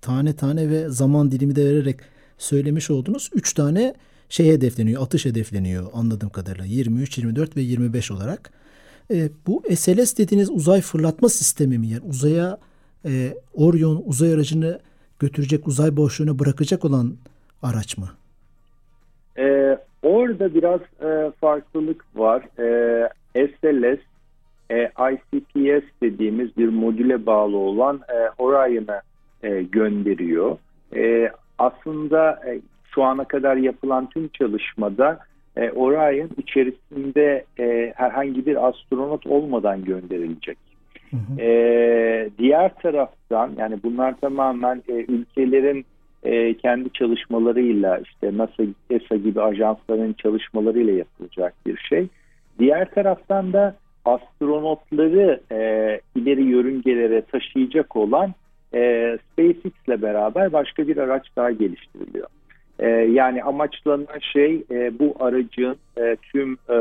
tane 0.01 0.35
tane 0.35 0.69
ve 0.69 0.89
zaman 0.89 1.31
dilimi 1.31 1.55
de 1.55 1.65
vererek 1.65 1.99
söylemiş 2.37 2.91
oldunuz. 2.91 3.29
Üç 3.33 3.53
tane 3.53 3.93
şey 4.31 4.51
hedefleniyor, 4.51 5.03
atış 5.03 5.25
hedefleniyor 5.25 5.87
anladığım 5.93 6.29
kadarıyla. 6.29 6.65
23, 6.65 7.17
24 7.17 7.57
ve 7.57 7.61
25 7.61 8.11
olarak. 8.11 8.51
E, 9.13 9.29
bu 9.47 9.63
SLS 9.75 10.17
dediğiniz 10.17 10.49
uzay 10.49 10.81
fırlatma 10.81 11.29
sistemi 11.29 11.77
mi? 11.77 11.87
Yani 11.87 12.03
uzaya 12.09 12.57
e, 13.05 13.33
Orion 13.53 14.03
uzay 14.05 14.33
aracını 14.33 14.79
götürecek, 15.19 15.67
uzay 15.67 15.97
boşluğuna 15.97 16.39
bırakacak 16.39 16.85
olan 16.85 17.13
araç 17.63 17.97
mı? 17.97 18.09
Ee, 19.37 19.77
orada 20.03 20.53
biraz 20.53 20.81
e, 20.81 21.31
farklılık 21.41 22.05
var. 22.15 22.43
E, 22.59 23.09
SLS, 23.35 23.99
e, 24.71 24.91
ICPS 25.11 25.85
dediğimiz 26.01 26.57
bir 26.57 26.69
modüle 26.69 27.25
bağlı 27.25 27.57
olan 27.57 28.01
e, 28.09 28.41
Orion'a 28.41 29.01
e, 29.43 29.61
gönderiyor. 29.63 30.57
E, 30.95 31.31
aslında 31.57 32.41
e, 32.47 32.61
şu 32.95 33.03
ana 33.03 33.23
kadar 33.23 33.55
yapılan 33.55 34.09
tüm 34.09 34.27
çalışmada 34.27 35.19
e, 35.57 35.69
Orion 35.71 36.29
içerisinde 36.37 37.45
e, 37.59 37.93
herhangi 37.95 38.45
bir 38.45 38.67
astronot 38.67 39.27
olmadan 39.27 39.83
gönderilecek. 39.83 40.57
Hı 41.11 41.17
hı. 41.17 41.41
E, 41.41 42.29
diğer 42.37 42.75
taraftan 42.75 43.51
yani 43.57 43.79
bunlar 43.83 44.19
tamamen 44.21 44.83
e, 44.87 44.93
ülkelerin 44.93 45.85
e, 46.23 46.53
kendi 46.53 46.93
çalışmalarıyla 46.93 47.97
işte 47.97 48.37
NASA, 48.37 48.63
ESA 48.89 49.15
gibi 49.15 49.41
ajansların 49.41 50.13
çalışmalarıyla 50.13 50.93
yapılacak 50.93 51.53
bir 51.65 51.77
şey. 51.77 52.07
Diğer 52.59 52.91
taraftan 52.91 53.53
da 53.53 53.75
astronotları 54.05 55.41
e, 55.51 55.57
ileri 56.15 56.43
yörüngelere 56.43 57.21
taşıyacak 57.21 57.95
olan 57.95 58.33
e, 58.73 59.17
SpaceX 59.31 59.73
ile 59.87 60.01
beraber 60.01 60.53
başka 60.53 60.87
bir 60.87 60.97
araç 60.97 61.27
daha 61.35 61.51
geliştiriliyor. 61.51 62.27
E, 62.81 62.87
yani 62.89 63.43
amaçlanan 63.43 64.19
şey 64.33 64.63
e, 64.71 64.99
bu 64.99 65.15
aracın 65.19 65.77
e, 65.97 66.15
tüm 66.15 66.53
e, 66.53 66.77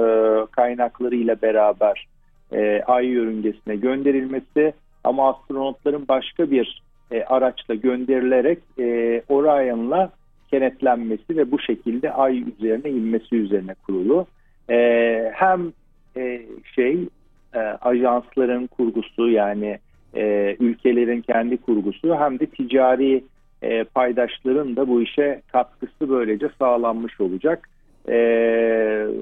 kaynaklarıyla 0.50 1.42
beraber 1.42 2.06
e, 2.52 2.82
Ay 2.86 3.06
yörüngesine 3.06 3.76
gönderilmesi 3.76 4.72
ama 5.04 5.30
astronotların 5.30 6.08
başka 6.08 6.50
bir 6.50 6.82
e, 7.12 7.24
araçla 7.24 7.74
gönderilerek 7.74 8.58
e, 8.78 9.22
Orion'la 9.28 10.10
kenetlenmesi 10.50 11.36
ve 11.36 11.50
bu 11.50 11.58
şekilde 11.58 12.12
Ay 12.12 12.44
üzerine 12.58 12.90
inmesi 12.90 13.36
üzerine 13.36 13.74
kurulu. 13.86 14.26
E, 14.70 15.30
hem 15.34 15.72
e, 16.16 16.42
şey 16.74 17.08
e, 17.54 17.58
ajansların 17.58 18.66
kurgusu 18.66 19.30
yani 19.30 19.78
e, 20.14 20.56
ülkelerin 20.60 21.20
kendi 21.20 21.56
kurgusu 21.56 22.16
hem 22.16 22.38
de 22.38 22.46
ticari 22.46 23.24
e, 23.62 23.84
paydaşların 23.84 24.76
da 24.76 24.88
bu 24.88 25.02
işe 25.02 25.42
katkısı 25.52 26.08
böylece 26.08 26.50
sağlanmış 26.58 27.20
olacak. 27.20 27.68
E, 28.08 28.16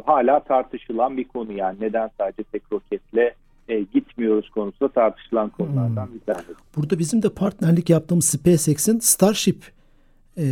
hala 0.04 0.40
tartışılan 0.40 1.16
bir 1.16 1.24
konu 1.24 1.52
yani 1.52 1.76
neden 1.80 2.10
sadece 2.18 2.42
tek 2.42 2.62
roketle 2.72 3.34
e, 3.68 3.80
gitmiyoruz 3.80 4.50
konusunda 4.50 4.92
tartışılan 4.92 5.48
konulardan 5.48 6.06
hmm. 6.06 6.14
bir 6.14 6.20
tanesi. 6.20 6.52
Burada 6.76 6.98
bizim 6.98 7.22
de 7.22 7.28
partnerlik 7.28 7.90
yaptığımız 7.90 8.24
SpaceX'in 8.24 8.98
Starship 8.98 9.64
e, 10.36 10.44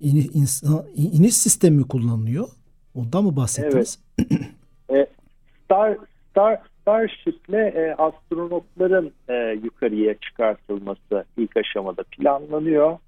iniş, 0.00 0.62
iniş 0.96 1.36
sistemi 1.36 1.88
kullanılıyor. 1.88 2.48
Ondan 2.94 3.24
mı 3.24 3.36
bahsettiniz? 3.36 3.98
Evet. 4.18 4.40
e, 4.90 5.06
Star, 5.64 5.96
Star, 6.30 6.58
Starship'le 6.82 7.54
e, 7.54 7.94
astronotların 7.98 9.12
e, 9.28 9.34
yukarıya 9.64 10.14
çıkartılması 10.14 11.24
ilk 11.36 11.56
aşamada 11.56 12.02
planlanıyor. 12.02 12.98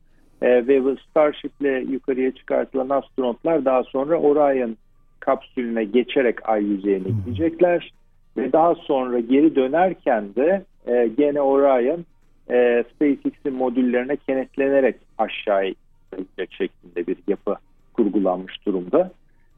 E, 0.43 0.67
ve 0.67 0.97
Starship'le 1.11 1.91
yukarıya 1.93 2.31
çıkartılan 2.31 2.89
astronotlar 2.89 3.65
daha 3.65 3.83
sonra 3.83 4.21
Orion 4.21 4.77
kapsülüne 5.21 5.85
geçerek 5.85 6.49
ay 6.49 6.65
yüzeyine 6.65 7.09
gidecekler. 7.25 7.93
Ve 8.37 8.53
daha 8.53 8.75
sonra 8.75 9.21
geri 9.21 9.57
dönerken 9.57 10.35
de 10.35 10.65
e, 10.87 11.11
gene 11.19 11.41
Orion 11.41 12.05
e, 12.51 12.85
SpaceX'in 12.95 13.55
modüllerine 13.55 14.17
kenetlenerek 14.17 14.97
aşağıya 15.19 15.75
gidecek 16.19 16.53
şeklinde 16.53 17.07
bir 17.07 17.17
yapı 17.29 17.57
kurgulanmış 17.93 18.67
durumda. 18.67 19.11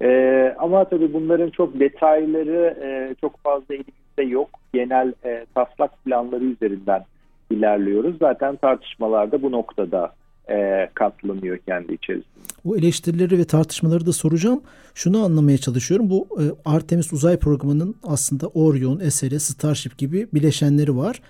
E, 0.02 0.54
ama 0.58 0.84
tabii 0.84 1.12
bunların 1.12 1.50
çok 1.50 1.80
detayları 1.80 2.78
e, 2.82 3.14
çok 3.20 3.38
fazla 3.38 3.74
elimizde 3.74 4.22
yok. 4.22 4.48
Genel 4.74 5.12
e, 5.24 5.46
taslak 5.54 6.04
planları 6.04 6.44
üzerinden 6.44 7.04
ilerliyoruz. 7.50 8.18
Zaten 8.18 8.56
tartışmalarda 8.56 9.42
bu 9.42 9.52
noktada 9.52 10.12
e, 10.50 10.88
katlanıyor 10.94 11.58
kendi 11.58 11.94
içerisinde. 11.94 12.32
Bu 12.64 12.78
eleştirileri 12.78 13.38
ve 13.38 13.44
tartışmaları 13.44 14.06
da 14.06 14.12
soracağım. 14.12 14.62
Şunu 14.94 15.24
anlamaya 15.24 15.58
çalışıyorum. 15.58 16.10
Bu 16.10 16.28
e, 16.42 16.44
Artemis 16.64 17.12
uzay 17.12 17.36
programının 17.36 17.94
aslında 18.02 18.46
Orion, 18.48 18.98
SLS, 18.98 19.42
Starship 19.42 19.98
gibi 19.98 20.28
bileşenleri 20.34 20.96
var. 20.96 21.22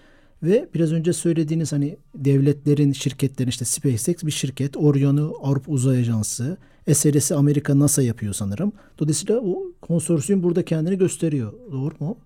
Ve 0.43 0.69
biraz 0.75 0.93
önce 0.93 1.13
söylediğiniz 1.13 1.73
hani 1.73 1.97
devletlerin, 2.15 2.93
şirketlerin 2.93 3.49
işte 3.49 3.65
SpaceX 3.65 4.25
bir 4.25 4.31
şirket, 4.31 4.77
Orion'u 4.77 5.35
Avrupa 5.43 5.73
Uzay 5.73 5.99
Ajansı, 5.99 6.57
SLS'i 6.93 7.35
Amerika 7.35 7.79
NASA 7.79 8.03
yapıyor 8.03 8.33
sanırım. 8.33 8.73
Dolayısıyla 8.99 9.41
o 9.41 9.63
konsorsiyum 9.81 10.43
burada 10.43 10.65
kendini 10.65 10.99
gösteriyor. 10.99 11.53
Doğru 11.73 11.95
mu? 12.01 12.17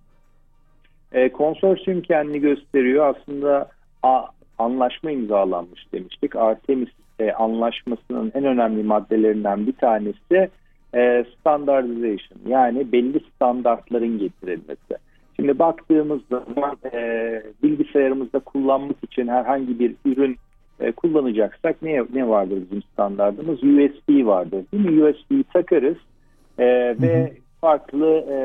E, 1.13 1.33
konsorsiyum 1.33 2.03
kendini 2.03 2.41
gösteriyor. 2.41 3.15
Aslında 3.17 3.69
a, 4.03 4.25
anlaşma 4.59 5.11
imzalanmış 5.11 5.93
demiştik. 5.93 6.37
Artemis 6.37 6.89
e, 7.19 7.33
anlaşmasının 7.33 8.33
en 8.35 8.45
önemli 8.45 8.83
maddelerinden 8.83 9.67
bir 9.67 9.73
tanesi 9.73 10.51
e, 10.95 11.25
standardization 11.41 12.41
yani 12.47 12.93
belli 12.93 13.21
standartların 13.35 14.19
getirilmesi. 14.19 14.97
Şimdi 15.37 15.59
baktığımız 15.59 16.21
zaman 16.31 16.77
e, 16.93 17.43
bilgisayarımızda 17.63 18.39
kullanmak 18.39 18.97
için 19.05 19.29
herhangi 19.29 19.79
bir 19.79 19.95
ürün 20.05 20.37
e, 20.81 20.93
kullanacaksak 20.93 21.83
ne, 21.83 22.03
ne 22.15 22.29
vardır 22.29 22.63
bizim 22.65 22.83
standartımız? 22.83 23.63
USB 23.63 24.27
vardır 24.27 24.65
değil 24.73 24.85
mi? 24.85 25.05
USB'yi 25.05 25.45
takarız 25.45 25.97
e, 26.59 26.67
ve 27.03 27.33
farklı 27.61 28.07
e, 28.31 28.39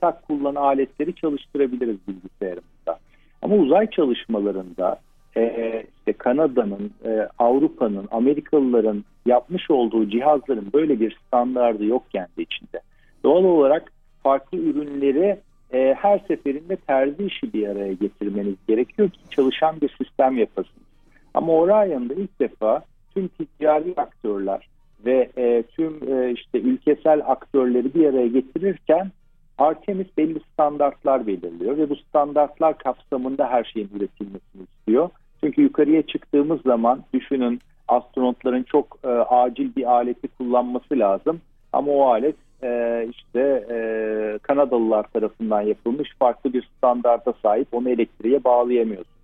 tak 0.00 0.28
kullanı 0.28 0.60
aletleri 0.60 1.14
çalıştırabiliriz 1.14 1.96
bilgisayarımızda. 2.08 2.98
Ama 3.42 3.56
uzay 3.56 3.90
çalışmalarında 3.90 4.98
e, 5.36 5.84
işte 5.98 6.12
Kanada'nın, 6.12 6.90
e, 7.04 7.28
Avrupa'nın, 7.38 8.08
Amerikalıların 8.10 9.04
yapmış 9.26 9.70
olduğu 9.70 10.10
cihazların 10.10 10.72
böyle 10.74 11.00
bir 11.00 11.18
standardı 11.26 11.84
yok 11.84 12.02
kendi 12.12 12.42
içinde. 12.42 12.80
Doğal 13.24 13.44
olarak 13.44 13.92
farklı 14.22 14.58
ürünleri 14.58 15.40
e, 15.72 15.94
her 15.98 16.18
seferinde 16.18 16.76
terzi 16.76 17.24
işi 17.24 17.52
bir 17.52 17.68
araya 17.68 17.92
getirmeniz 17.92 18.54
gerekiyor 18.68 19.10
ki 19.10 19.18
çalışan 19.30 19.80
bir 19.80 19.88
sistem 19.88 20.38
yapasınız. 20.38 20.86
Ama 21.34 21.52
Orion'da 21.52 22.14
ilk 22.14 22.40
defa 22.40 22.82
tüm 23.14 23.28
ticari 23.28 23.94
aktörler 23.96 24.68
ve 25.04 25.30
e, 25.38 25.62
tüm 25.62 26.12
e, 26.12 26.32
işte 26.32 26.60
ülkesel 26.60 27.22
aktörleri 27.26 27.94
bir 27.94 28.06
araya 28.06 28.26
getirirken 28.26 29.10
Artemis 29.58 30.06
belli 30.16 30.40
standartlar 30.52 31.26
belirliyor 31.26 31.76
ve 31.76 31.90
bu 31.90 31.96
standartlar 31.96 32.78
kapsamında 32.78 33.50
her 33.50 33.64
şeyin 33.64 33.90
üretilmesini 33.96 34.62
istiyor. 34.62 35.10
Çünkü 35.44 35.62
yukarıya 35.62 36.02
çıktığımız 36.02 36.62
zaman 36.62 37.02
düşünün 37.14 37.60
astronotların 37.88 38.62
çok 38.62 38.98
e, 39.04 39.08
acil 39.08 39.76
bir 39.76 39.92
aleti 39.92 40.28
kullanması 40.28 40.98
lazım. 40.98 41.40
Ama 41.72 41.92
o 41.92 42.08
alet 42.08 42.36
e, 42.62 43.02
işte 43.10 43.66
e, 43.70 44.38
Kanadalılar 44.42 45.02
tarafından 45.02 45.60
yapılmış 45.62 46.08
farklı 46.18 46.52
bir 46.52 46.68
standarda 46.78 47.34
sahip 47.42 47.68
onu 47.72 47.90
elektriğe 47.90 48.44
bağlayamıyorsunuz 48.44 49.16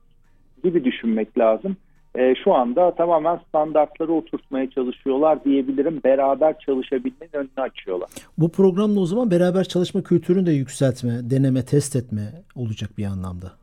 gibi 0.64 0.84
düşünmek 0.84 1.38
lazım. 1.38 1.76
E, 2.14 2.34
şu 2.44 2.54
anda 2.54 2.94
tamamen 2.94 3.40
standartları 3.48 4.12
oturtmaya 4.12 4.70
çalışıyorlar 4.70 5.44
diyebilirim. 5.44 6.00
Beraber 6.04 6.58
çalışabilmenin 6.58 7.32
önünü 7.32 7.50
açıyorlar. 7.56 8.08
Bu 8.38 8.52
programda 8.52 9.00
o 9.00 9.06
zaman 9.06 9.30
beraber 9.30 9.64
çalışma 9.64 10.02
kültürünü 10.02 10.46
de 10.46 10.52
yükseltme, 10.52 11.30
deneme, 11.30 11.64
test 11.64 11.96
etme 11.96 12.22
olacak 12.56 12.90
bir 12.98 13.04
anlamda. 13.04 13.61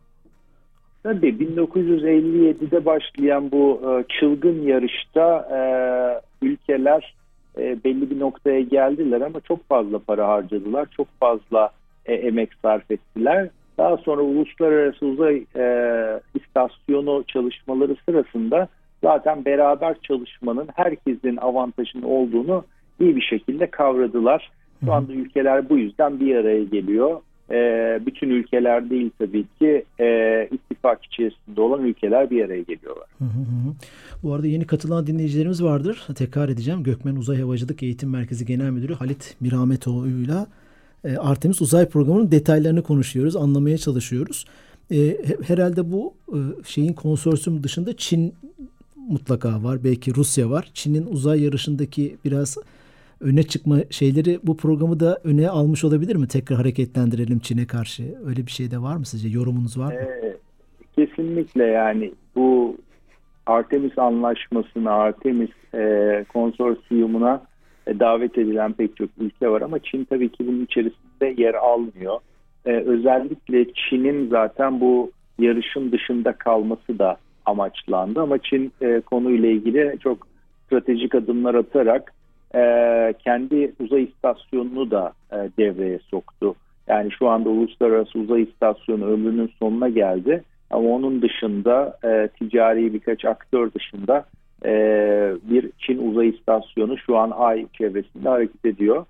Tabii 1.03 1.29
1957'de 1.29 2.85
başlayan 2.85 3.51
bu 3.51 3.81
e, 3.83 4.03
çılgın 4.19 4.61
yarışta 4.61 5.47
e, 5.51 5.61
ülkeler 6.45 7.13
e, 7.57 7.83
belli 7.83 8.09
bir 8.09 8.19
noktaya 8.19 8.61
geldiler 8.61 9.21
ama 9.21 9.39
çok 9.39 9.67
fazla 9.69 9.99
para 9.99 10.27
harcadılar, 10.27 10.87
çok 10.97 11.07
fazla 11.19 11.69
e, 12.05 12.13
emek 12.13 12.49
sarf 12.61 12.91
ettiler. 12.91 13.49
Daha 13.77 13.97
sonra 13.97 14.21
uluslararası 14.21 15.05
uzay 15.05 15.43
e, 15.55 15.65
istasyonu 16.35 17.23
çalışmaları 17.27 17.95
sırasında 18.05 18.67
zaten 19.03 19.45
beraber 19.45 19.95
çalışmanın 20.01 20.67
herkesin 20.75 21.37
avantajının 21.37 22.03
olduğunu 22.03 22.63
iyi 22.99 23.15
bir 23.15 23.21
şekilde 23.21 23.67
kavradılar. 23.67 24.51
Şu 24.85 24.93
anda 24.93 25.13
ülkeler 25.13 25.69
bu 25.69 25.77
yüzden 25.77 26.19
bir 26.19 26.35
araya 26.35 26.63
geliyor. 26.63 27.21
E, 27.51 27.99
bütün 28.05 28.29
ülkeler 28.29 28.89
değil 28.89 29.11
tabii 29.19 29.45
ki 29.59 29.85
e, 29.99 30.49
ittifak 30.51 31.05
içerisinde 31.05 31.61
olan 31.61 31.85
ülkeler 31.85 32.29
bir 32.29 32.45
araya 32.45 32.61
geliyorlar. 32.61 33.07
Bu 34.23 34.33
arada 34.33 34.47
yeni 34.47 34.67
katılan 34.67 35.07
dinleyicilerimiz 35.07 35.63
vardır. 35.63 36.07
Tekrar 36.15 36.49
edeceğim. 36.49 36.83
Gökmen 36.83 37.15
Uzay 37.15 37.37
Havacılık 37.37 37.83
Eğitim 37.83 38.09
Merkezi 38.09 38.45
Genel 38.45 38.69
Müdürü 38.69 38.93
Halit 38.93 39.35
Mirametoğlu'yla 39.39 40.47
e, 41.03 41.17
Artemis 41.17 41.61
Uzay 41.61 41.89
Programı'nın 41.89 42.31
detaylarını 42.31 42.83
konuşuyoruz, 42.83 43.35
anlamaya 43.35 43.77
çalışıyoruz. 43.77 44.45
E, 44.91 45.17
herhalde 45.47 45.91
bu 45.91 46.13
e, 46.27 46.37
şeyin 46.65 46.93
konsorsiyum 46.93 47.63
dışında 47.63 47.97
Çin 47.97 48.33
mutlaka 49.09 49.63
var. 49.63 49.83
Belki 49.83 50.15
Rusya 50.15 50.49
var. 50.49 50.71
Çin'in 50.73 51.05
uzay 51.05 51.43
yarışındaki 51.43 52.17
biraz 52.25 52.57
öne 53.21 53.43
çıkma 53.43 53.77
şeyleri 53.89 54.39
bu 54.43 54.57
programı 54.57 54.99
da 54.99 55.19
öne 55.23 55.49
almış 55.49 55.83
olabilir 55.83 56.15
mi? 56.15 56.27
Tekrar 56.27 56.57
hareketlendirelim 56.57 57.39
Çin'e 57.39 57.67
karşı. 57.67 58.03
Öyle 58.25 58.45
bir 58.45 58.51
şey 58.51 58.71
de 58.71 58.81
var 58.81 58.95
mı 58.95 59.05
sizce? 59.05 59.29
Yorumunuz 59.29 59.79
var 59.79 59.93
mı? 59.93 59.99
Ee, 59.99 60.37
kesinlikle 60.95 61.63
yani 61.63 62.13
bu 62.35 62.77
Artemis 63.45 63.97
anlaşmasına, 63.97 64.91
Artemis 64.91 65.49
e, 65.73 66.25
konsorsiyumuna 66.33 67.43
e, 67.87 67.99
davet 67.99 68.37
edilen 68.37 68.73
pek 68.73 68.97
çok 68.97 69.09
ülke 69.19 69.49
var 69.49 69.61
ama 69.61 69.79
Çin 69.79 70.05
tabii 70.05 70.29
ki 70.29 70.47
bunun 70.47 70.65
içerisinde 70.65 71.35
yer 71.37 71.53
almıyor. 71.53 72.19
E, 72.65 72.71
özellikle 72.71 73.65
Çin'in 73.73 74.29
zaten 74.29 74.81
bu 74.81 75.11
yarışın 75.39 75.91
dışında 75.91 76.33
kalması 76.33 76.99
da 76.99 77.17
amaçlandı 77.45 78.21
ama 78.21 78.37
Çin 78.37 78.71
e, 78.81 79.01
konuyla 79.01 79.49
ilgili 79.49 79.97
çok 80.03 80.27
stratejik 80.65 81.15
adımlar 81.15 81.55
atarak 81.55 82.13
e, 82.55 83.13
kendi 83.23 83.73
uzay 83.79 84.03
istasyonunu 84.03 84.91
da 84.91 85.13
e, 85.31 85.35
devreye 85.35 85.99
soktu. 85.99 86.55
Yani 86.87 87.11
şu 87.11 87.27
anda 87.27 87.49
uluslararası 87.49 88.19
uzay 88.19 88.43
istasyonu 88.43 89.05
ömrünün 89.05 89.51
sonuna 89.59 89.89
geldi. 89.89 90.43
Ama 90.69 90.89
onun 90.89 91.21
dışında 91.21 91.97
e, 92.03 92.27
ticari 92.27 92.93
birkaç 92.93 93.25
aktör 93.25 93.71
dışında 93.73 94.25
e, 94.65 94.71
bir 95.43 95.71
Çin 95.79 96.11
uzay 96.11 96.29
istasyonu 96.29 96.97
şu 96.97 97.17
an 97.17 97.31
Ay 97.35 97.65
çevresinde 97.73 98.29
hareket 98.29 98.65
ediyor. 98.65 99.05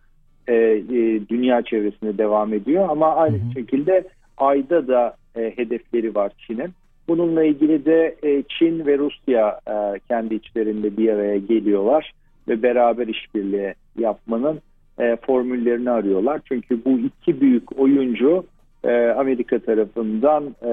E, 0.48 0.56
e, 0.56 1.28
dünya 1.30 1.62
çevresinde 1.62 2.18
devam 2.18 2.54
ediyor 2.54 2.90
ama 2.90 3.16
aynı 3.16 3.38
hı 3.38 3.42
hı. 3.42 3.52
şekilde 3.54 4.04
Ay'da 4.38 4.88
da 4.88 5.16
e, 5.36 5.58
hedefleri 5.58 6.16
var 6.16 6.32
Çin'in. 6.48 6.74
Bununla 7.08 7.44
ilgili 7.44 7.86
de 7.86 8.16
e, 8.24 8.44
Çin 8.44 8.86
ve 8.86 8.98
Rusya 8.98 9.60
e, 9.68 10.00
kendi 10.08 10.36
içlerinde 10.36 10.98
bir 10.98 11.10
araya 11.10 11.38
geliyorlar 11.38 12.14
ve 12.50 12.64
beraber 12.64 13.08
işbirliği 13.08 13.74
yapmanın 13.98 14.62
e, 15.00 15.18
formüllerini 15.26 15.92
arıyorlar. 15.92 16.42
Çünkü 16.46 16.86
bu 16.86 17.00
iki 17.00 17.42
büyük 17.42 17.80
oyuncu 17.80 18.46
e, 18.84 19.08
Amerika 19.08 19.60
tarafından 19.60 20.44
e, 20.62 20.72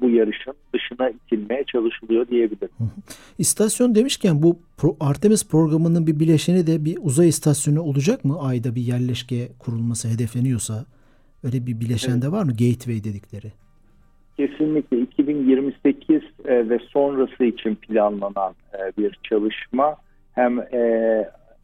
bu 0.00 0.10
yarışın 0.10 0.54
dışına 0.74 1.10
itilmeye 1.10 1.64
çalışılıyor 1.64 2.28
diyebilirim. 2.28 2.74
İstasyon 3.38 3.94
demişken 3.94 4.42
bu 4.42 4.58
Artemis 5.00 5.48
programının 5.48 6.06
bir 6.06 6.20
bileşeni 6.20 6.66
de 6.66 6.84
bir 6.84 6.98
uzay 7.02 7.28
istasyonu 7.28 7.82
olacak 7.82 8.24
mı? 8.24 8.36
Ayda 8.40 8.74
bir 8.74 8.82
yerleşke 8.82 9.48
kurulması 9.58 10.08
hedefleniyorsa 10.08 10.84
öyle 11.44 11.66
bir 11.66 11.80
bileşen 11.80 12.12
evet. 12.12 12.22
de 12.22 12.32
var 12.32 12.42
mı? 12.42 12.50
Gateway 12.50 13.04
dedikleri. 13.04 13.52
Kesinlikle 14.36 15.00
2028 15.00 16.22
e, 16.44 16.68
ve 16.68 16.78
sonrası 16.78 17.44
için 17.44 17.74
planlanan 17.74 18.54
e, 18.74 19.02
bir 19.02 19.18
çalışma 19.22 19.96
hem 20.36 20.60
e, 20.60 20.80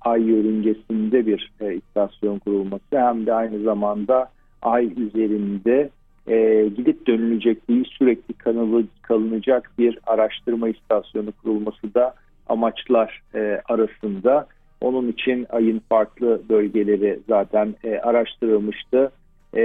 ay 0.00 0.22
yörüngesinde 0.22 1.26
bir 1.26 1.52
e, 1.60 1.74
istasyon 1.74 2.38
kurulması 2.38 2.84
hem 2.90 3.26
de 3.26 3.34
aynı 3.34 3.62
zamanda 3.62 4.28
ay 4.62 4.92
üzerinde 4.96 5.90
e, 6.28 6.68
gidip 6.76 7.06
dönülecek 7.06 7.68
değil 7.68 7.84
sürekli 7.98 8.34
kanalı, 8.34 8.84
kalınacak 9.02 9.70
bir 9.78 9.98
araştırma 10.06 10.68
istasyonu 10.68 11.32
kurulması 11.32 11.94
da 11.94 12.14
amaçlar 12.48 13.22
e, 13.34 13.60
arasında. 13.68 14.46
Onun 14.80 15.08
için 15.08 15.46
ayın 15.50 15.82
farklı 15.88 16.42
bölgeleri 16.48 17.20
zaten 17.28 17.74
e, 17.84 17.98
araştırılmıştı. 17.98 19.10
E, 19.56 19.62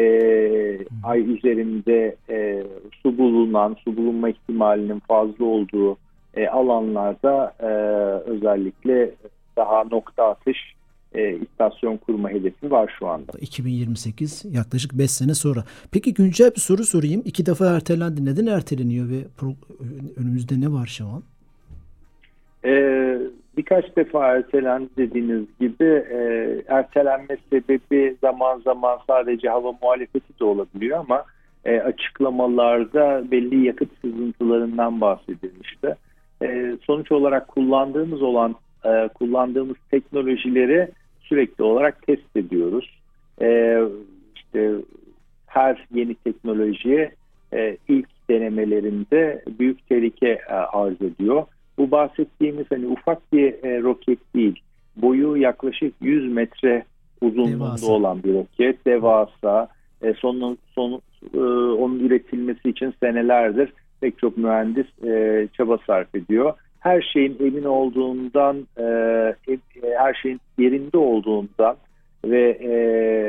ay 1.03 1.33
üzerinde 1.33 2.15
e, 2.29 2.63
su 3.03 3.17
bulunan, 3.17 3.75
su 3.85 3.97
bulunma 3.97 4.29
ihtimalinin 4.29 4.99
fazla 4.99 5.45
olduğu 5.45 5.97
e, 6.33 6.47
alanlarda 6.47 7.53
e, 7.59 7.67
özellikle 8.29 9.11
daha 9.57 9.83
nokta 9.83 10.29
atış 10.29 10.57
e, 11.13 11.35
istasyon 11.35 11.97
kurma 11.97 12.29
hedefi 12.29 12.71
var 12.71 12.95
şu 12.99 13.07
anda. 13.07 13.31
2028 13.41 14.45
yaklaşık 14.51 14.93
5 14.93 15.11
sene 15.11 15.33
sonra. 15.33 15.63
Peki 15.91 16.13
güncel 16.13 16.51
bir 16.55 16.61
soru 16.61 16.83
sorayım. 16.83 17.21
İki 17.25 17.45
defa 17.45 17.65
ertelendi. 17.75 18.25
Neden 18.25 18.45
erteleniyor 18.45 19.09
ve 19.09 19.19
önümüzde 20.17 20.61
ne 20.61 20.71
var 20.71 20.85
şu 20.85 21.05
an? 21.05 21.23
Ee, 22.65 23.17
birkaç 23.57 23.95
defa 23.95 24.27
ertelendi 24.27 24.89
dediğiniz 24.97 25.45
gibi 25.59 26.05
e, 26.11 26.19
ertelenme 26.67 27.37
sebebi 27.49 28.17
zaman 28.21 28.59
zaman 28.59 28.99
sadece 29.07 29.49
hava 29.49 29.71
muhalefeti 29.81 30.39
de 30.39 30.43
olabiliyor 30.43 30.99
ama 30.99 31.25
e, 31.65 31.79
açıklamalarda 31.79 33.31
belli 33.31 33.65
yakıt 33.65 33.89
sızıntılarından 34.01 35.01
bahsedilmişti. 35.01 35.95
E, 36.43 36.77
sonuç 36.83 37.11
olarak 37.11 37.47
kullandığımız 37.47 38.21
olan 38.21 38.55
e, 38.85 39.07
kullandığımız 39.07 39.77
teknolojileri 39.91 40.89
sürekli 41.21 41.63
olarak 41.63 42.07
test 42.07 42.35
ediyoruz. 42.35 42.99
E, 43.41 43.79
işte 44.35 44.71
her 45.47 45.87
yeni 45.93 46.15
teknoloji 46.15 47.11
e, 47.53 47.77
ilk 47.87 48.07
denemelerinde 48.29 49.43
büyük 49.59 49.89
tehlike 49.89 50.39
e, 50.49 50.53
arz 50.53 51.01
ediyor. 51.01 51.43
Bu 51.77 51.91
bahsettiğimiz 51.91 52.65
hani 52.69 52.87
ufak 52.87 53.33
bir 53.33 53.63
e, 53.63 53.81
roket 53.81 54.19
değil. 54.35 54.61
Boyu 54.95 55.35
yaklaşık 55.35 55.93
100 56.01 56.31
metre 56.31 56.83
uzunluğunda 57.21 57.65
devasa. 57.65 57.91
olan 57.91 58.23
bir 58.23 58.33
roket. 58.33 58.85
Devasa. 58.85 59.67
E, 60.01 60.13
son, 60.13 60.57
son 60.75 61.01
e, 61.33 61.37
onun 61.73 61.99
üretilmesi 61.99 62.69
için 62.69 62.93
senelerdir 63.03 63.73
pek 64.01 64.19
çok 64.19 64.37
mühendis 64.37 65.03
e, 65.03 65.47
çaba 65.57 65.77
sarf 65.87 66.15
ediyor 66.15 66.53
her 66.79 67.01
şeyin 67.01 67.37
emin 67.39 67.63
olduğundan, 67.63 68.67
e, 68.77 68.83
e, 69.47 69.57
her 69.97 70.13
şeyin 70.13 70.39
yerinde 70.57 70.97
olduğundan 70.97 71.75
ve 72.25 72.49
e, 72.49 72.71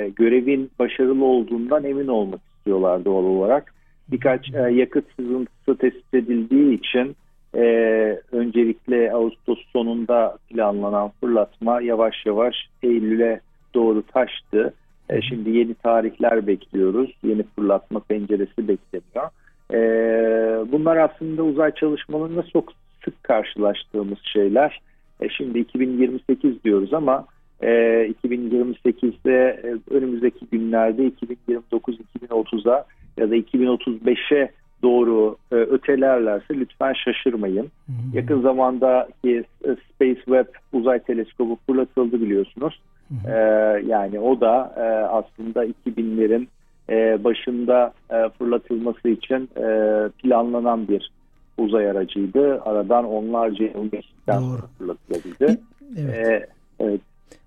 görevin 0.09 0.71
başarılı 0.79 1.25
olduğundan 1.25 1.85
emin 1.85 2.09
olmak 2.09 2.41
istiyorlar 2.57 3.05
doğal 3.05 3.25
olarak. 3.25 3.75
Birkaç 4.09 4.55
e, 4.55 4.59
yakıt 4.59 5.05
sızıntısı 5.17 5.79
tespit 5.79 6.15
edildiği 6.15 6.79
için 6.79 7.17
e, 7.55 7.63
öncelikle 8.33 9.13
Ağustos 9.13 9.59
sonunda 9.73 10.39
planlanan 10.49 11.11
fırlatma 11.21 11.81
yavaş 11.81 12.27
yavaş 12.27 12.55
Eylül'e 12.83 13.41
doğru 13.75 14.03
taştı. 14.03 14.75
E, 15.11 15.23
şimdi 15.23 15.51
yeni 15.51 15.75
tarihler 15.75 16.47
bekliyoruz. 16.47 17.11
Yeni 17.23 17.43
fırlatma 17.43 18.01
penceresi 18.01 18.69
bekleniyor. 18.69 19.31
E, 19.73 19.79
bunlar 20.73 20.97
aslında 20.97 21.43
uzay 21.43 21.75
çalışmalarına 21.75 22.43
çok 22.43 22.73
sık 23.05 23.25
karşılaştığımız 23.25 24.19
şeyler. 24.33 24.81
E, 25.21 25.29
şimdi 25.29 25.59
2028 25.59 26.65
diyoruz 26.65 26.95
ama 26.95 27.27
e, 27.61 27.69
2028'de 28.25 29.61
e, 29.65 29.95
önümüzdeki 29.95 30.47
günlerde 30.53 31.09
2029-2030'a 31.49 32.85
ya 33.17 33.31
da 33.31 33.37
2035'e 33.37 34.51
doğru 34.83 35.37
e, 35.53 35.55
ötelerlerse 35.55 36.55
lütfen 36.55 36.93
şaşırmayın. 36.93 37.65
Hı. 37.87 37.93
Yakın 38.13 38.43
zamandaki 38.43 39.45
e, 39.65 39.77
Space 39.95 40.21
Web 40.25 40.47
uzay 40.73 40.99
teleskobu 40.99 41.59
fırlatıldı 41.67 42.21
biliyorsunuz. 42.21 42.81
E, 43.27 43.33
yani 43.87 44.21
o 44.21 44.41
da 44.41 44.75
e, 44.77 44.83
aslında 45.07 45.65
2000'lerin 45.67 46.47
e, 46.90 47.24
başında 47.24 47.92
e, 48.11 48.29
fırlatılması 48.38 49.09
için 49.09 49.51
e, 49.57 49.64
planlanan 50.09 50.88
bir 50.88 51.12
uzay 51.59 51.90
aracıydı. 51.90 52.61
Aradan 52.62 53.05
onlarca 53.05 53.64
yıl 53.64 53.90
geçtikten 53.90 54.40
sonra 54.40 54.62
fırlatılabildi. 54.79 55.61
Evet. 55.96 56.48
Evet. 56.81 57.01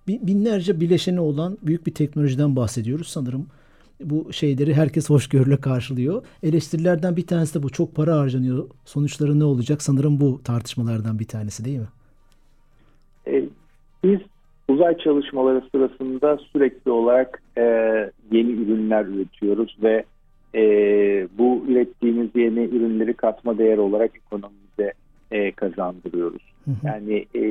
Binlerce 0.08 0.80
bileşeni 0.80 1.20
olan 1.20 1.58
büyük 1.62 1.86
bir 1.86 1.94
teknolojiden 1.94 2.56
bahsediyoruz 2.56 3.08
sanırım. 3.08 3.48
bu 4.04 4.34
şeyleri 4.34 4.74
herkes 4.74 5.10
hoşgörüyle 5.10 5.58
karşılıyor. 5.58 6.24
Eleştirilerden 6.44 7.18
bir 7.18 7.28
tanesi 7.28 7.60
de 7.60 7.64
bu. 7.64 7.70
Çok 7.70 7.96
para 7.96 8.20
harcanıyor. 8.20 8.70
Sonuçları 8.86 9.40
ne 9.40 9.44
olacak? 9.44 9.82
Sanırım 9.82 10.22
bu 10.22 10.42
tartışmalardan 10.44 11.20
bir 11.20 11.28
tanesi 11.28 11.66
değil 11.66 11.80
mi? 11.80 11.88
E, 13.28 13.44
biz 14.04 14.20
uzay 14.72 14.98
çalışmaları 14.98 15.62
sırasında 15.72 16.38
sürekli 16.38 16.92
olarak 16.92 17.42
e, 17.58 17.64
yeni 18.32 18.52
ürünler 18.52 19.06
üretiyoruz 19.06 19.78
ve 19.84 20.04
e, 20.56 20.64
bu 21.38 21.66
ürettiğimiz 21.68 22.30
yeni 22.36 22.60
ürünleri 22.60 23.14
katma 23.14 23.58
değer 23.58 23.78
olarak 23.78 24.12
ekonomimize 24.16 24.94
e, 25.32 25.52
kazandırıyoruz. 25.52 26.42
Hı 26.66 26.72
hı. 26.72 26.88
Yani 26.88 27.26
e, 27.36 27.42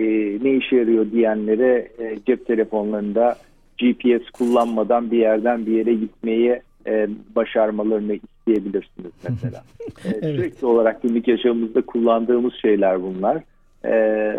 ne 0.45 0.57
işe 0.57 0.77
yarıyor 0.77 1.11
diyenlere 1.13 1.89
e, 1.99 2.19
cep 2.27 2.47
telefonlarında 2.47 3.37
GPS 3.79 4.31
kullanmadan 4.31 5.11
bir 5.11 5.19
yerden 5.19 5.67
bir 5.67 5.73
yere 5.73 5.95
gitmeyi 5.95 6.61
e, 6.87 7.09
başarmalarını 7.37 8.15
isteyebilirsiniz 8.15 9.13
mesela. 9.29 9.63
E, 10.05 10.09
evet. 10.09 10.37
Sürekli 10.37 10.67
olarak 10.67 11.03
günlük 11.03 11.29
yaşamımızda 11.29 11.83
kullandığımız 11.83 12.53
şeyler 12.63 13.03
bunlar. 13.03 13.43
Ee, 13.85 14.37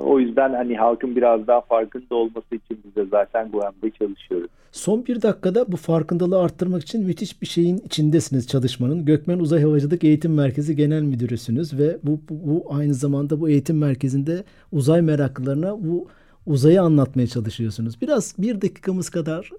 o 0.00 0.20
yüzden 0.20 0.54
hani 0.54 0.76
halkın 0.76 1.16
biraz 1.16 1.46
daha 1.46 1.60
farkında 1.60 2.14
olması 2.14 2.54
için 2.54 2.80
biz 2.84 2.96
de 2.96 3.04
zaten 3.10 3.50
Guam'da 3.50 3.90
çalışıyoruz. 3.90 4.50
Son 4.72 5.06
bir 5.06 5.22
dakikada 5.22 5.72
bu 5.72 5.76
farkındalığı 5.76 6.40
arttırmak 6.40 6.82
için 6.82 7.04
müthiş 7.04 7.42
bir 7.42 7.46
şeyin 7.46 7.78
içindesiniz 7.78 8.48
çalışmanın. 8.48 9.04
Gökmen 9.04 9.38
Uzay 9.38 9.62
Havacılık 9.62 10.04
Eğitim 10.04 10.34
Merkezi 10.34 10.76
Genel 10.76 11.02
Müdürüsünüz 11.02 11.78
ve 11.78 11.98
bu, 12.02 12.20
bu, 12.30 12.34
bu 12.50 12.74
aynı 12.74 12.94
zamanda 12.94 13.40
bu 13.40 13.48
eğitim 13.48 13.78
merkezinde 13.78 14.44
uzay 14.72 15.02
meraklılarına 15.02 15.84
bu 15.84 16.08
uzayı 16.46 16.82
anlatmaya 16.82 17.26
çalışıyorsunuz. 17.26 18.00
Biraz 18.00 18.34
bir 18.38 18.60
dakikamız 18.60 19.10
kadar 19.10 19.50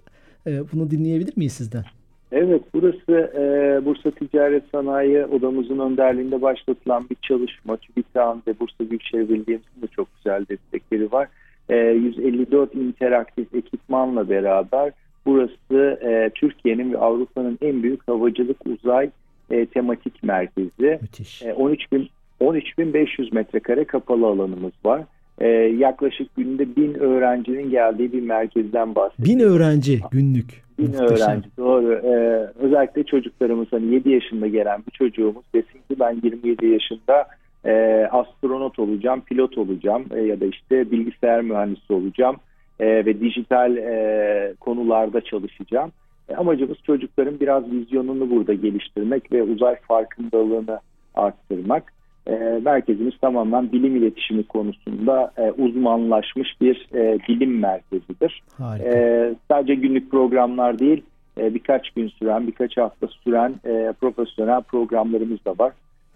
e, 0.48 0.72
bunu 0.74 0.92
dinleyebilir 0.92 1.38
miyiz 1.38 1.54
sizden? 1.54 1.84
Evet, 2.32 2.62
burası 2.74 3.32
e, 3.36 3.86
Bursa 3.86 4.12
Ticaret 4.12 4.64
Sanayi 4.72 5.26
Odamızın 5.26 5.80
önderliğinde 5.80 6.42
başlatılan 6.42 7.10
bir 7.10 7.18
çalışma. 7.22 7.78
TÜBİTAK'ın 7.78 8.44
ve 8.48 8.60
Bursa 8.60 8.90
Büyükşehir 8.90 9.30
Belediye'mizin 9.30 9.82
de 9.82 9.88
çok 9.88 10.08
güzel 10.16 10.46
destekleri 10.50 11.12
var. 11.12 11.28
E, 11.70 11.78
154 11.78 12.76
interaktif 12.76 13.56
ekipmanla 13.56 14.30
beraber 14.30 14.92
burası 15.26 16.00
e, 16.02 16.30
Türkiye'nin 16.36 16.94
ve 16.94 16.98
Avrupa'nın 16.98 17.58
en 17.62 17.84
büyük 17.84 18.08
havacılık 18.08 18.58
uzay 18.66 19.10
e, 19.50 19.66
tematik 19.66 20.24
merkezi. 20.24 21.00
Müthiş. 21.02 21.42
E, 21.42 21.50
13.500 21.50 22.08
13 22.40 23.32
metrekare 23.32 23.86
kapalı 23.86 24.26
alanımız 24.28 24.74
var 24.86 25.04
e, 25.40 25.48
yaklaşık 25.78 26.36
günde 26.36 26.76
bin 26.76 26.94
öğrencinin 26.94 27.70
geldiği 27.70 28.14
bir 28.14 28.22
merkezden 28.22 28.96
bahsediyoruz. 28.96 29.34
Bin 29.34 29.40
öğrenci 29.40 30.02
günlük. 30.12 30.66
Bin 30.80 30.86
Muhteşem. 30.86 31.08
öğrenci 31.08 31.50
doğru. 31.58 31.94
Ee, 31.94 32.52
özellikle 32.60 33.04
çocuklarımız 33.04 33.68
hani 33.72 33.94
7 33.94 34.10
yaşında 34.10 34.48
gelen 34.48 34.84
bir 34.88 34.92
çocuğumuz 34.92 35.46
desin 35.54 35.80
ki 35.90 36.00
ben 36.00 36.20
27 36.24 36.68
yaşında 36.68 37.28
e, 37.66 38.06
astronot 38.12 38.80
olacağım, 38.80 39.22
pilot 39.22 39.58
olacağım 39.58 40.06
e, 40.16 40.22
ya 40.22 40.40
da 40.40 40.46
işte 40.46 40.92
bilgisayar 40.92 41.42
mühendisi 41.42 41.94
olacağım 41.94 42.36
e, 42.80 43.06
ve 43.06 43.20
dijital 43.20 43.78
e, 43.78 44.54
konularda 44.60 45.22
çalışacağım. 45.22 45.92
E, 46.30 46.36
amacımız 46.36 46.78
çocukların 46.84 47.40
biraz 47.40 47.72
vizyonunu 47.72 48.30
burada 48.30 48.54
geliştirmek 48.54 49.32
ve 49.32 49.44
uzay 49.44 49.76
farkındalığını 49.76 50.80
arttırmak 51.16 51.94
e, 52.28 52.60
merkezimiz 52.66 53.14
tamamen 53.22 53.72
bilim 53.72 53.96
iletişimi 53.96 54.44
konusunda 54.44 55.32
e, 55.38 55.52
uzmanlaşmış 55.52 56.62
bir 56.62 56.88
e, 56.94 57.20
bilim 57.30 57.60
merkezidir. 57.60 58.44
E, 58.80 59.34
sadece 59.52 59.76
günlük 59.76 60.12
programlar 60.12 60.80
değil, 60.80 61.04
e, 61.38 61.54
birkaç 61.54 61.90
gün 61.90 62.08
süren, 62.08 62.48
birkaç 62.48 62.78
hafta 62.78 63.08
süren 63.08 63.56
e, 63.66 63.94
profesyonel 64.02 64.62
programlarımız 64.62 65.46
da 65.46 65.52
var. 65.60 65.74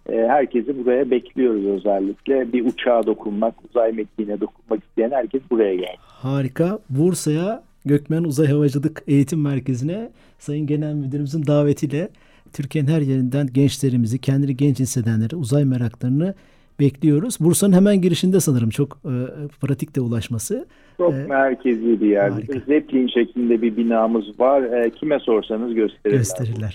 E, 0.10 0.28
herkesi 0.28 0.86
buraya 0.86 1.12
bekliyoruz 1.12 1.66
özellikle. 1.66 2.54
Bir 2.54 2.66
uçağa 2.66 3.06
dokunmak, 3.06 3.56
uzay 3.70 3.92
mekiğine 3.92 4.42
dokunmak 4.42 4.84
isteyen 4.84 5.12
herkes 5.12 5.42
buraya 5.52 5.76
gelsin. 5.76 6.00
Harika. 6.00 6.80
Bursa'ya 6.90 7.64
Gökmen 7.86 8.24
Uzay 8.24 8.48
Havacılık 8.48 9.04
Eğitim 9.08 9.42
Merkezi'ne 9.42 10.10
Sayın 10.40 10.68
Genel 10.68 10.94
Müdürümüzün 10.94 11.46
davetiyle 11.48 12.10
Türkiye'nin 12.54 12.90
her 12.90 13.02
yerinden 13.02 13.48
gençlerimizi, 13.54 14.20
kendini 14.20 14.58
genç 14.58 14.80
hissedenleri, 14.80 15.36
uzay 15.36 15.66
meraklarını 15.66 16.34
bekliyoruz. 16.80 17.38
Bursa'nın 17.40 17.74
hemen 17.74 18.02
girişinde 18.02 18.40
sanırım 18.40 18.70
çok 18.70 19.00
e, 19.06 19.14
pratik 19.62 19.96
de 19.96 20.02
ulaşması. 20.02 20.68
Çok 20.98 21.14
ee, 21.14 21.26
merkezi 21.30 22.02
bir 22.02 22.08
yer. 22.08 22.32
Zeppelin 22.68 23.08
şeklinde 23.08 23.62
bir 23.62 23.78
binamız 23.78 24.40
var. 24.40 24.62
E, 24.62 24.90
kime 24.90 25.20
sorsanız 25.20 25.74
gösterirler. 25.74 26.18
Gösterirler. 26.18 26.74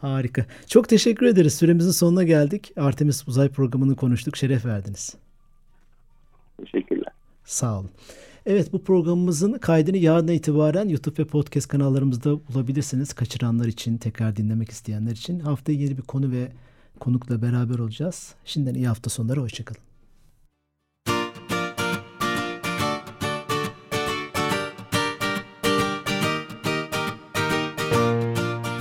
Harika. 0.00 0.44
Çok 0.66 0.88
teşekkür 0.88 1.26
ederiz. 1.26 1.54
Süremizin 1.54 1.90
sonuna 1.90 2.24
geldik. 2.24 2.72
Artemis 2.76 3.28
Uzay 3.28 3.48
Programı'nı 3.48 3.96
konuştuk. 3.96 4.36
Şeref 4.36 4.66
verdiniz. 4.66 5.16
Teşekkürler. 6.60 7.12
Sağ 7.44 7.78
olun. 7.78 7.90
Evet 8.50 8.72
bu 8.72 8.82
programımızın 8.84 9.52
kaydını 9.52 9.96
yarına 9.96 10.32
itibaren 10.32 10.88
YouTube 10.88 11.22
ve 11.22 11.26
podcast 11.26 11.68
kanallarımızda 11.68 12.30
bulabilirsiniz. 12.48 13.12
Kaçıranlar 13.12 13.66
için, 13.66 13.98
tekrar 13.98 14.36
dinlemek 14.36 14.70
isteyenler 14.70 15.12
için. 15.12 15.40
Haftaya 15.40 15.78
yeni 15.78 15.98
bir 15.98 16.02
konu 16.02 16.32
ve 16.32 16.48
konukla 17.00 17.42
beraber 17.42 17.78
olacağız. 17.78 18.34
Şimdiden 18.44 18.74
iyi 18.74 18.88
hafta 18.88 19.10
sonları, 19.10 19.40
hoşçakalın. 19.40 19.80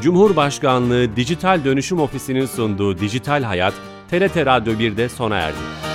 Cumhurbaşkanlığı 0.02 1.16
Dijital 1.16 1.66
Dönüşüm 1.66 2.00
Ofisi'nin 2.00 2.46
sunduğu 2.46 3.00
Dijital 3.00 3.44
Hayat, 3.44 3.74
TRT 4.10 4.38
Radyo 4.38 4.74
1'de 4.74 5.10
sona 5.10 5.38
erdi. 5.38 5.87